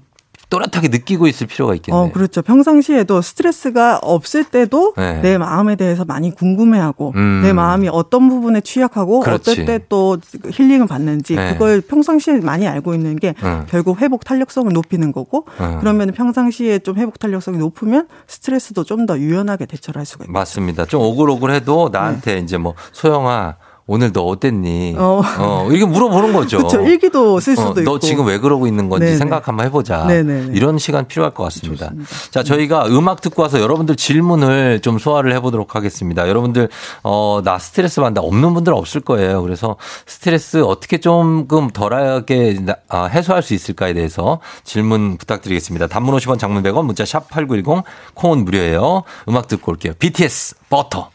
또렷하게 0.50 0.88
느끼고 0.88 1.26
있을 1.26 1.46
필요가 1.46 1.74
있겠네요. 1.74 2.04
어, 2.04 2.10
그렇죠. 2.12 2.42
평상시에도 2.42 3.20
스트레스가 3.20 3.98
없을 4.02 4.44
때도 4.44 4.94
네. 4.96 5.20
내 5.20 5.38
마음에 5.38 5.76
대해서 5.76 6.04
많이 6.04 6.34
궁금해하고 6.34 7.12
음. 7.16 7.40
내 7.42 7.52
마음이 7.52 7.88
어떤 7.92 8.28
부분에 8.28 8.60
취약하고 8.62 9.20
그렇지. 9.20 9.50
어떨 9.50 9.64
때 9.64 9.78
또 9.88 10.18
힐링을 10.50 10.86
받는지 10.86 11.34
네. 11.34 11.52
그걸 11.52 11.80
평상시에 11.80 12.38
많이 12.40 12.66
알고 12.66 12.94
있는 12.94 13.16
게 13.16 13.34
음. 13.42 13.64
결국 13.70 14.00
회복 14.00 14.24
탄력성을 14.24 14.70
높이는 14.72 15.12
거고 15.12 15.46
음. 15.60 15.76
그러면 15.80 16.12
평상시에 16.12 16.80
좀 16.80 16.96
회복 16.96 17.18
탄력성이 17.18 17.58
높으면 17.58 18.06
스트레스도 18.26 18.84
좀 18.84 18.98
더 19.06 19.16
유연하게 19.18 19.64
대처를 19.66 20.00
할 20.00 20.04
수가 20.06 20.24
있죠. 20.24 20.32
맞습니다. 20.32 20.84
좀 20.84 21.00
오글오글해도 21.02 21.90
나한테 21.92 22.34
네. 22.34 22.40
이제 22.40 22.58
뭐 22.58 22.74
소영아 22.92 23.54
오늘 23.90 24.12
너 24.12 24.22
어땠니? 24.22 24.94
어. 24.98 25.22
어 25.38 25.66
이렇게 25.70 25.86
물어보는 25.86 26.34
거죠. 26.34 26.58
그렇죠. 26.68 26.82
일기도 26.82 27.40
쓸 27.40 27.56
수도 27.56 27.70
어, 27.70 27.72
있고. 27.80 27.84
너 27.84 27.98
지금 27.98 28.26
왜 28.26 28.38
그러고 28.38 28.66
있는 28.66 28.90
건지 28.90 29.06
네네. 29.06 29.16
생각 29.16 29.48
한번 29.48 29.64
해보자. 29.64 30.06
네네. 30.06 30.50
이런 30.52 30.78
시간 30.78 31.08
필요할 31.08 31.32
것 31.32 31.42
같습니다. 31.44 31.86
좋습니다. 31.86 32.10
자, 32.30 32.42
저희가 32.42 32.86
음악 32.88 33.22
듣고 33.22 33.40
와서 33.42 33.60
여러분들 33.60 33.96
질문을 33.96 34.80
좀 34.80 34.98
소화를 34.98 35.32
해보도록 35.36 35.74
하겠습니다. 35.74 36.28
여러분들, 36.28 36.68
어, 37.02 37.40
나 37.42 37.58
스트레스 37.58 38.02
받는다. 38.02 38.20
없는 38.20 38.52
분들 38.52 38.74
없을 38.74 39.00
거예요. 39.00 39.40
그래서 39.42 39.76
스트레스 40.06 40.62
어떻게 40.62 40.98
조금 40.98 41.70
덜하게 41.70 42.58
아, 42.90 43.04
해소할 43.06 43.42
수 43.42 43.54
있을까에 43.54 43.94
대해서 43.94 44.40
질문 44.64 45.16
부탁드리겠습니다. 45.16 45.86
단문 45.86 46.14
50원 46.14 46.38
장문 46.38 46.62
100원 46.62 46.84
문자 46.84 47.06
샵 47.06 47.30
8910 47.30 47.84
콩은 48.12 48.44
무료예요. 48.44 49.04
음악 49.30 49.48
듣고 49.48 49.72
올게요. 49.72 49.94
BTS 49.98 50.56
버터. 50.68 51.08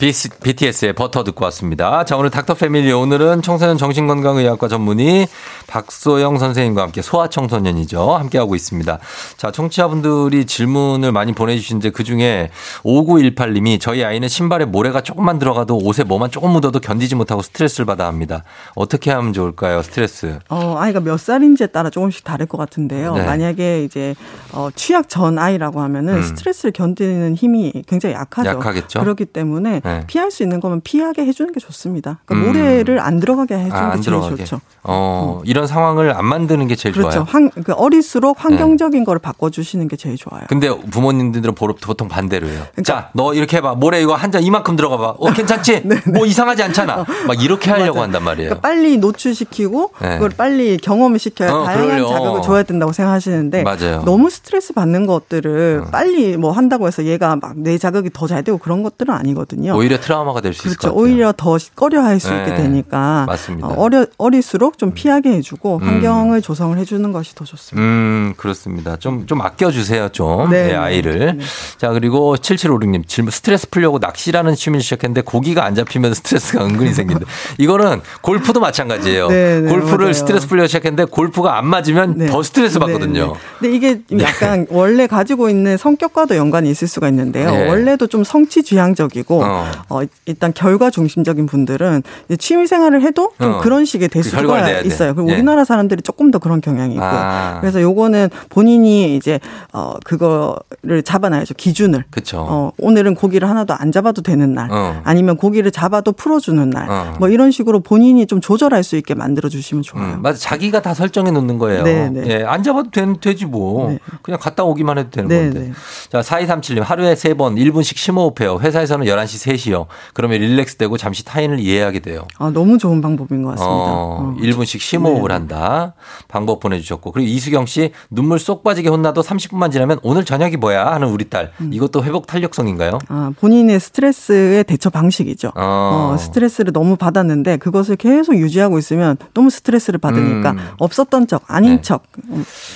BTS의 0.00 0.94
버터 0.94 1.22
듣고 1.24 1.44
왔습니다. 1.44 2.06
자, 2.06 2.16
오늘 2.16 2.30
닥터 2.30 2.54
패밀리 2.54 2.90
오늘은 2.90 3.42
청소년 3.42 3.76
정신건강의학과 3.76 4.66
전문의 4.66 5.28
박소영 5.66 6.38
선생님과 6.38 6.82
함께 6.82 7.02
소아청소년이죠. 7.02 8.16
함께하고 8.16 8.54
있습니다. 8.54 8.98
자, 9.36 9.50
청취자분들이 9.50 10.46
질문을 10.46 11.12
많이 11.12 11.34
보내주시는데 11.34 11.90
그 11.90 12.02
중에 12.02 12.48
5918님이 12.82 13.78
저희 13.78 14.02
아이는 14.02 14.26
신발에 14.26 14.64
모래가 14.64 15.02
조금만 15.02 15.38
들어가도 15.38 15.76
옷에 15.76 16.02
뭐만 16.02 16.30
조금 16.30 16.52
묻어도 16.52 16.80
견디지 16.80 17.14
못하고 17.16 17.42
스트레스를 17.42 17.84
받아 17.84 18.06
합니다. 18.06 18.42
어떻게 18.74 19.10
하면 19.10 19.34
좋을까요? 19.34 19.82
스트레스. 19.82 20.38
어, 20.48 20.76
아이가 20.78 21.00
몇 21.00 21.20
살인지에 21.20 21.66
따라 21.66 21.90
조금씩 21.90 22.24
다를 22.24 22.46
것 22.46 22.56
같은데요. 22.56 23.16
네. 23.16 23.24
만약에 23.24 23.84
이제 23.84 24.14
어, 24.52 24.70
취약 24.74 25.10
전 25.10 25.38
아이라고 25.38 25.82
하면은 25.82 26.14
음. 26.14 26.22
스트레스를 26.22 26.72
견디는 26.72 27.34
힘이 27.34 27.72
굉장히 27.86 28.14
약하죠. 28.14 28.48
약하겠죠. 28.48 29.00
그렇기 29.00 29.26
때문에 29.26 29.80
네. 29.84 29.89
네. 29.98 30.04
피할 30.06 30.30
수 30.30 30.42
있는 30.42 30.60
거면 30.60 30.80
피하게 30.82 31.24
해주는 31.26 31.52
게 31.52 31.60
좋습니다. 31.60 32.18
그러니까 32.24 32.34
음. 32.50 32.52
모래를 32.52 32.98
안 33.00 33.20
들어가게 33.20 33.54
해주는 33.56 33.74
아, 33.76 33.90
게 33.90 34.00
제일 34.00 34.04
들어가게. 34.04 34.36
좋죠. 34.44 34.60
어, 34.82 35.40
음. 35.40 35.46
이런 35.46 35.66
상황을 35.66 36.16
안 36.16 36.24
만드는 36.24 36.66
게 36.68 36.76
제일 36.76 36.94
그렇죠. 36.94 37.10
좋아요. 37.10 37.26
환, 37.28 37.50
그 37.50 37.72
어릴수록 37.72 38.42
환경적인 38.44 39.00
네. 39.00 39.04
거를 39.04 39.18
바꿔주시는 39.20 39.88
게 39.88 39.96
제일 39.96 40.16
좋아요. 40.16 40.44
근데 40.48 40.68
부모님들은 40.90 41.54
보통 41.54 42.08
반대로 42.08 42.46
해요. 42.48 42.62
그러니까, 42.72 42.82
자, 42.82 43.10
너 43.14 43.34
이렇게 43.34 43.58
해봐. 43.58 43.74
모래 43.74 44.00
이거 44.00 44.14
한 44.14 44.30
잔 44.30 44.42
이만큼 44.44 44.76
들어가 44.76 44.96
봐. 44.96 45.14
어, 45.18 45.32
괜찮지? 45.32 45.82
네, 45.86 45.96
네. 46.00 46.12
뭐 46.12 46.24
이상하지 46.24 46.62
않잖아. 46.62 47.04
막 47.26 47.42
이렇게 47.42 47.70
하려고 47.70 47.94
맞아. 47.94 48.02
한단 48.04 48.22
말이에요. 48.24 48.48
그러니까 48.50 48.60
빨리 48.68 48.96
노출시키고 48.98 49.92
네. 50.00 50.14
그걸 50.14 50.30
빨리 50.30 50.76
경험을 50.76 51.18
시켜야 51.18 51.52
어, 51.52 51.64
다양한 51.64 51.88
그러려. 51.88 52.08
자극을 52.08 52.42
줘야 52.42 52.62
된다고 52.62 52.92
생각하시는데 52.92 53.62
맞아요. 53.64 54.02
너무 54.04 54.30
스트레스 54.30 54.72
받는 54.72 55.06
것들을 55.06 55.82
어. 55.86 55.90
빨리 55.90 56.36
뭐 56.36 56.52
한다고 56.52 56.86
해서 56.86 57.04
얘가 57.04 57.36
막뇌 57.36 57.76
자극이 57.78 58.10
더 58.12 58.30
잘 58.30 58.44
되고 58.44 58.58
그런 58.58 58.84
것들은 58.84 59.12
아니거든요. 59.12 59.76
오히려 59.80 59.98
트라우마가 59.98 60.40
될수 60.42 60.62
그렇죠. 60.62 60.70
있을 60.72 60.76
것 60.78 60.88
같아요. 60.88 61.02
오히려 61.02 61.32
더 61.36 61.56
꺼려할 61.74 62.20
수 62.20 62.30
네. 62.30 62.40
있게 62.44 62.54
되니까 62.54 63.24
맞습니다. 63.26 63.68
어, 63.68 63.74
어려 63.78 64.06
어릴수록 64.18 64.76
좀 64.76 64.92
피하게 64.92 65.32
해주고 65.32 65.80
음. 65.82 65.88
환경을 65.88 66.42
조성을 66.42 66.76
해주는 66.76 67.12
것이 67.12 67.34
더 67.34 67.44
좋습니다. 67.44 67.80
음 67.82 68.34
그렇습니다. 68.36 68.96
좀좀 68.96 69.26
좀 69.26 69.40
아껴주세요 69.40 70.10
좀 70.10 70.50
네. 70.50 70.68
네, 70.68 70.74
아이를. 70.74 71.36
네. 71.38 71.44
자 71.78 71.88
그리고 71.90 72.36
7756님 72.36 73.06
질문 73.06 73.30
스트레스 73.30 73.68
풀려고 73.70 73.98
낚시라는 73.98 74.54
취미를 74.54 74.82
시작했는데 74.82 75.22
고기가 75.22 75.64
안 75.64 75.74
잡히면 75.74 76.12
스트레스가 76.14 76.64
은근히 76.64 76.92
생긴다. 76.92 77.24
이거는 77.58 78.02
골프도 78.20 78.60
마찬가지예요. 78.60 79.28
네, 79.28 79.60
네, 79.60 79.70
골프를 79.70 79.98
맞아요. 79.98 80.12
스트레스 80.12 80.46
풀려 80.46 80.66
시작했는데 80.66 81.04
골프가 81.06 81.56
안 81.56 81.66
맞으면 81.66 82.18
네. 82.18 82.26
더 82.26 82.42
스트레스 82.42 82.78
받거든요. 82.78 83.34
근데 83.58 83.74
이게 83.74 84.00
약간 84.20 84.66
원래 84.70 85.06
가지고 85.06 85.48
있는 85.48 85.76
성격과도 85.76 86.36
연관이 86.36 86.70
있을 86.70 86.86
수가 86.86 87.08
있는데요. 87.08 87.50
원래도 87.68 88.06
좀 88.06 88.24
성취 88.24 88.62
지향적이고 88.62 89.42
어. 89.42 89.69
어 89.88 90.00
일단 90.26 90.52
결과 90.54 90.90
중심적인 90.90 91.46
분들은 91.46 92.02
취미 92.38 92.66
생활을 92.66 93.02
해도 93.02 93.32
좀 93.40 93.54
어. 93.54 93.60
그런 93.60 93.84
식의 93.84 94.08
될그 94.08 94.28
수가 94.28 94.80
있어요. 94.82 95.14
그리고 95.14 95.30
우리나라 95.30 95.64
사람들이 95.64 96.02
조금 96.02 96.30
더 96.30 96.38
그런 96.38 96.60
경향이 96.60 96.94
있고 96.94 97.04
아. 97.04 97.58
그래서 97.60 97.80
요거는 97.80 98.30
본인이 98.48 99.16
이제 99.16 99.40
어 99.72 99.94
그거를 100.04 101.02
잡아놔야죠 101.04 101.54
기준을. 101.54 102.04
그쵸. 102.10 102.44
어 102.48 102.72
오늘은 102.78 103.14
고기를 103.14 103.48
하나도 103.48 103.74
안 103.74 103.92
잡아도 103.92 104.22
되는 104.22 104.54
날, 104.54 104.70
어. 104.70 105.00
아니면 105.04 105.36
고기를 105.36 105.70
잡아도 105.70 106.12
풀어주는 106.12 106.70
날, 106.70 106.88
어. 106.90 107.14
뭐 107.18 107.28
이런 107.28 107.50
식으로 107.50 107.80
본인이 107.80 108.26
좀 108.26 108.40
조절할 108.40 108.82
수 108.84 108.96
있게 108.96 109.14
만들어 109.14 109.48
주시면 109.48 109.82
좋아요. 109.82 110.14
음, 110.14 110.22
맞아, 110.22 110.38
자기가 110.38 110.82
다 110.82 110.94
설정해 110.94 111.30
놓는 111.30 111.58
거예요. 111.58 111.82
네, 111.82 112.08
네. 112.10 112.22
예, 112.26 112.44
안 112.44 112.62
잡아도 112.62 112.90
되, 112.90 113.06
되지 113.20 113.46
뭐. 113.46 113.90
네. 113.90 113.98
그냥 114.22 114.38
갔다 114.40 114.64
오기만 114.64 114.98
해도 114.98 115.10
되는 115.10 115.28
네, 115.28 115.42
건데. 115.44 115.60
네. 115.60 115.72
자, 116.10 116.20
4237님 116.20 116.80
하루에 116.82 117.14
세 117.14 117.30
번 117.34 117.54
1분씩 117.54 117.96
심호흡해요. 117.96 118.58
회사에서는 118.60 119.06
11시 119.06 119.52
3시 119.54 119.59
요. 119.72 119.86
그러면 120.14 120.40
릴렉스 120.40 120.76
되고 120.76 120.96
잠시 120.96 121.24
타인을 121.24 121.58
이해하게 121.60 122.00
돼요. 122.00 122.26
아, 122.38 122.50
너무 122.50 122.78
좋은 122.78 123.00
방법인 123.00 123.42
것 123.42 123.50
같습니다. 123.50 123.74
어, 123.74 124.34
어. 124.34 124.36
1분씩 124.40 124.80
심호흡을 124.80 125.28
네. 125.28 125.34
한다. 125.34 125.94
방법 126.28 126.60
보내주셨고. 126.60 127.12
그리고 127.12 127.28
이수경 127.28 127.66
씨 127.66 127.92
눈물 128.10 128.38
쏙 128.38 128.62
빠지게 128.62 128.88
혼나도 128.88 129.22
30분만 129.22 129.72
지나면 129.72 129.98
오늘 130.02 130.24
저녁이 130.24 130.56
뭐야 130.56 130.86
하는 130.86 131.08
우리 131.08 131.28
딸. 131.28 131.52
음. 131.60 131.70
이것도 131.72 132.04
회복 132.04 132.26
탄력성인가요? 132.26 132.98
아, 133.08 133.32
본인의 133.38 133.80
스트레스의 133.80 134.64
대처 134.64 134.90
방식이죠. 134.90 135.52
어. 135.56 136.12
어, 136.14 136.16
스트레스를 136.16 136.72
너무 136.72 136.96
받았는데 136.96 137.58
그것을 137.58 137.96
계속 137.96 138.36
유지하고 138.36 138.78
있으면 138.78 139.16
너무 139.34 139.50
스트레스를 139.50 139.98
받으니까 139.98 140.52
음. 140.52 140.58
없었던 140.78 141.26
척, 141.26 141.42
아닌 141.48 141.76
네. 141.76 141.82
척. 141.82 142.04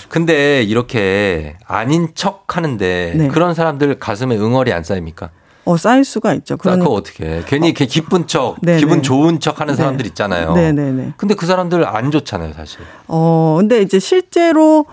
근데 0.08 0.62
이렇게 0.62 1.56
아닌 1.66 2.08
척 2.14 2.56
하는데 2.56 3.14
네. 3.16 3.28
그런 3.28 3.54
사람들 3.54 3.98
가슴에 3.98 4.36
응어리 4.36 4.72
안 4.72 4.82
쌓입니까? 4.82 5.30
어, 5.64 5.76
쌓일 5.76 6.04
수가 6.04 6.34
있죠. 6.34 6.56
그러니 6.56 6.80
그거 6.82 6.94
어떻게 6.94 7.24
해? 7.24 7.42
괜히 7.46 7.68
이렇게 7.68 7.86
기쁜 7.86 8.26
척, 8.26 8.56
네네. 8.60 8.78
기분 8.80 9.02
좋은 9.02 9.40
척 9.40 9.60
하는 9.60 9.72
네. 9.74 9.78
사람들 9.78 10.06
있잖아요. 10.06 10.52
네네네. 10.52 11.14
근데 11.16 11.34
그 11.34 11.46
사람들 11.46 11.86
안 11.86 12.10
좋잖아요, 12.10 12.52
사실. 12.52 12.80
어, 13.08 13.56
근데 13.58 13.80
이제 13.80 13.98
실제로 13.98 14.84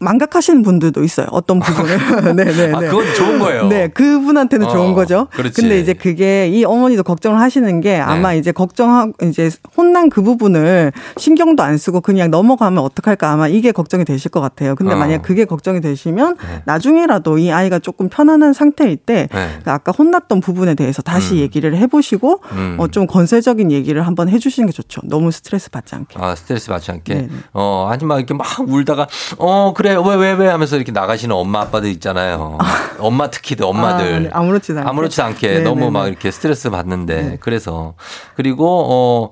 망각하시는 0.00 0.62
분들도 0.62 1.04
있어요. 1.04 1.26
어떤 1.30 1.60
부분을. 1.60 2.34
네 2.34 2.44
네. 2.44 2.52
네, 2.52 2.72
아, 2.72 2.80
네. 2.80 2.88
그건 2.88 3.14
좋은 3.14 3.38
거예요. 3.38 3.68
네, 3.68 3.88
그분한테는 3.88 4.66
어, 4.66 4.70
좋은 4.70 4.94
거죠. 4.94 5.28
그렇지. 5.32 5.60
근데 5.60 5.78
이제 5.78 5.92
그게 5.92 6.48
이 6.48 6.64
어머니도 6.64 7.02
걱정을 7.02 7.38
하시는 7.38 7.80
게 7.80 7.98
아마 7.98 8.32
네. 8.32 8.38
이제 8.38 8.50
걱정하고 8.50 9.12
이제 9.26 9.50
혼난 9.76 10.08
그 10.08 10.22
부분을 10.22 10.92
신경도 11.18 11.62
안 11.62 11.76
쓰고 11.76 12.00
그냥 12.00 12.30
넘어가면 12.30 12.82
어떡할까 12.82 13.30
아마 13.30 13.46
이게 13.48 13.72
걱정이 13.72 14.04
되실 14.06 14.30
것 14.30 14.40
같아요. 14.40 14.74
근데 14.74 14.94
어. 14.94 14.96
만약 14.96 15.20
그게 15.22 15.44
걱정이 15.44 15.82
되시면 15.82 16.36
네. 16.36 16.62
나중에라도 16.64 17.36
이 17.36 17.52
아이가 17.52 17.78
조금 17.78 18.08
편안한 18.08 18.54
상태일 18.54 18.96
때 18.96 19.28
네. 19.30 19.58
그 19.62 19.70
아까 19.70 19.92
혼났던 19.92 20.40
부분에 20.40 20.74
대해서 20.74 21.02
다시 21.02 21.34
음. 21.34 21.38
얘기를 21.40 21.76
해보시고 21.76 22.40
음. 22.52 22.76
어, 22.78 22.88
좀 22.88 23.06
건설적인 23.06 23.70
얘기를 23.70 24.06
한번 24.06 24.30
해주시는 24.30 24.66
게 24.68 24.72
좋죠. 24.72 25.02
너무 25.04 25.30
스트레스 25.30 25.70
받지 25.70 25.94
않게. 25.94 26.18
아, 26.18 26.34
스트레스 26.34 26.68
받지 26.68 26.90
않게. 26.90 27.14
네. 27.14 27.28
어, 27.52 27.86
하지만 27.90 28.18
이렇게 28.18 28.32
막 28.32 28.46
울다가 28.66 29.06
어, 29.38 29.74
그래. 29.76 29.89
왜, 29.94 30.14
왜, 30.16 30.32
왜 30.32 30.48
하면서 30.48 30.76
이렇게 30.76 30.92
나가시는 30.92 31.34
엄마 31.34 31.60
아빠들 31.62 31.90
있잖아요. 31.90 32.58
엄마 32.98 33.30
특히 33.30 33.56
엄마들. 33.60 34.14
아, 34.14 34.18
네. 34.20 34.30
아무렇지 34.32 34.72
않게. 34.72 34.88
아무렇지 34.88 35.22
않게 35.22 35.46
네네네. 35.48 35.64
너무 35.64 35.80
네, 35.86 35.90
막 35.90 36.02
네. 36.04 36.08
이렇게 36.10 36.30
스트레스 36.30 36.70
받는데. 36.70 37.22
네. 37.22 37.36
그래서. 37.40 37.94
그리고, 38.36 38.66
어, 38.88 39.30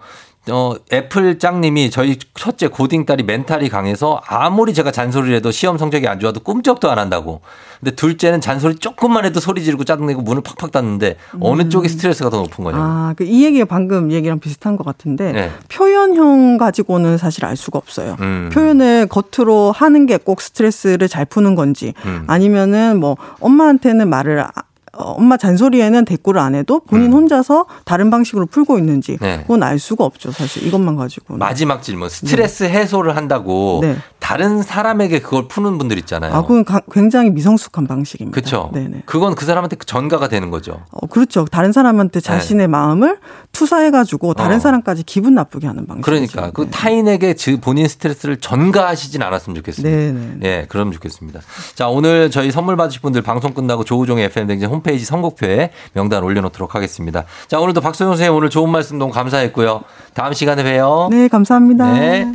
어, 0.51 0.75
애플 0.93 1.39
짱님이 1.39 1.91
저희 1.91 2.19
첫째 2.35 2.69
고딩 2.69 3.07
딸이 3.07 3.25
멘탈이 3.25 3.69
강해서 3.69 4.21
아무리 4.27 4.75
제가 4.75 4.91
잔소리를 4.91 5.37
해도 5.37 5.51
시험 5.51 5.79
성적이 5.79 6.09
안 6.09 6.21
좋아도 6.21 6.41
꿈쩍도 6.41 6.91
안 6.91 6.99
한다고. 6.99 7.41
근데 7.81 7.95
둘째는 7.95 8.41
잔소리 8.41 8.75
조금만 8.77 9.25
해도 9.25 9.39
소리 9.41 9.63
지르고 9.63 9.85
짜증내고 9.85 10.23
문을 10.23 10.43
팍팍 10.43 10.73
닫는데 10.73 11.17
음. 11.35 11.41
어느 11.43 11.69
쪽이 11.69 11.89
스트레스가 11.89 12.29
더 12.31 12.39
높은 12.39 12.65
거냐고. 12.65 12.83
아, 12.83 13.15
그 13.17 13.25
이 13.25 13.45
얘기가 13.45 13.67
방금 13.67 14.11
얘기랑 14.11 14.41
비슷한 14.41 14.77
것 14.77 14.85
같은데 14.85 15.33
네. 15.33 15.53
표현형 15.69 16.57
가지고는 16.59 17.19
사실 17.19 17.45
알 17.45 17.57
수가 17.57 17.79
없어요. 17.79 18.17
음. 18.21 18.51
표현을 18.53 19.07
겉으로 19.09 19.73
하는 19.73 20.07
게 20.07 20.19
꼭 20.19 20.41
스트레스를 20.41 21.09
잘 21.09 21.25
푸는 21.25 21.55
건지 21.55 21.95
음. 22.05 22.25
아니면은 22.27 22.99
뭐 22.99 23.17
엄마한테는 23.41 24.09
말을 24.11 24.41
어, 24.41 24.49
엄마 24.93 25.37
잔소리에는 25.37 26.05
대꾸를 26.05 26.41
안 26.41 26.55
해도 26.55 26.81
본인 26.81 27.07
음. 27.07 27.13
혼자서 27.13 27.67
다른 27.85 28.11
방식으로 28.11 28.47
풀고 28.47 28.79
있는지 28.79 29.19
네. 29.21 29.39
그건 29.43 29.63
알 29.63 29.79
수가 29.79 30.05
없죠 30.05 30.33
사실 30.33 30.67
이것만 30.67 30.97
가지고 30.97 31.37
마지막 31.37 31.83
질문 31.83 32.09
스트레스 32.09 32.65
네. 32.65 32.71
해소를 32.71 33.17
한다고 33.17 33.81
네. 33.83 33.97
다른 34.29 34.63
사람에게 34.63 35.21
그걸 35.21 35.49
푸는 35.49 35.79
분들 35.79 35.97
있잖아요. 36.01 36.35
아 36.35 36.43
그건 36.43 36.63
굉장히 36.93 37.31
미성숙한 37.31 37.87
방식입니다. 37.87 38.35
그렇죠. 38.35 38.71
네네. 38.75 39.05
그건 39.07 39.35
그 39.35 39.47
사람한테 39.47 39.77
전가가 39.87 40.29
되는 40.29 40.51
거죠. 40.51 40.83
어, 40.91 41.07
그렇죠. 41.07 41.47
다른 41.47 41.73
사람한테 41.73 42.21
자신의 42.21 42.67
네. 42.67 42.71
마음을 42.71 43.19
투사해가지고 43.53 44.35
다른 44.35 44.57
어. 44.57 44.61
사람까지 44.61 45.05
기분 45.05 45.35
나쁘게 45.35 45.67
하는 45.67 45.87
방식. 45.87 46.03
그러니까 46.03 46.51
그 46.51 46.65
네. 46.65 46.71
타인에게 46.71 47.37
본인 47.63 47.89
스트레스를 47.89 48.37
전가하시진 48.37 49.23
않았으면 49.23 49.57
좋겠습니다. 49.57 49.97
네네. 49.97 50.39
예, 50.43 50.67
그러면 50.69 50.93
좋겠습니다. 50.93 51.41
자 51.75 51.89
오늘 51.89 52.31
저희 52.31 52.51
선물 52.51 52.77
받으실 52.77 53.01
분들 53.01 53.23
방송 53.23 53.55
끝나고 53.55 53.85
조우종의 53.85 54.27
FM 54.27 54.47
댕진 54.47 54.69
홈페이지 54.69 54.99
홈페이지 54.99 55.07
선곡표에 55.07 55.71
명단 55.95 56.23
올려놓도록 56.23 56.75
하겠습니다. 56.75 57.25
자, 57.47 57.61
오늘도 57.61 57.81
박소영 57.81 58.11
선생님 58.11 58.37
오늘 58.37 58.51
좋은 58.51 58.71
말씀 58.71 58.99
너무 58.99 59.13
감사했고요. 59.13 59.85
다음 60.15 60.33
시간에 60.33 60.63
봬요. 60.63 61.09
네, 61.11 61.29
감사합니다. 61.29 61.93
네. 61.93 62.31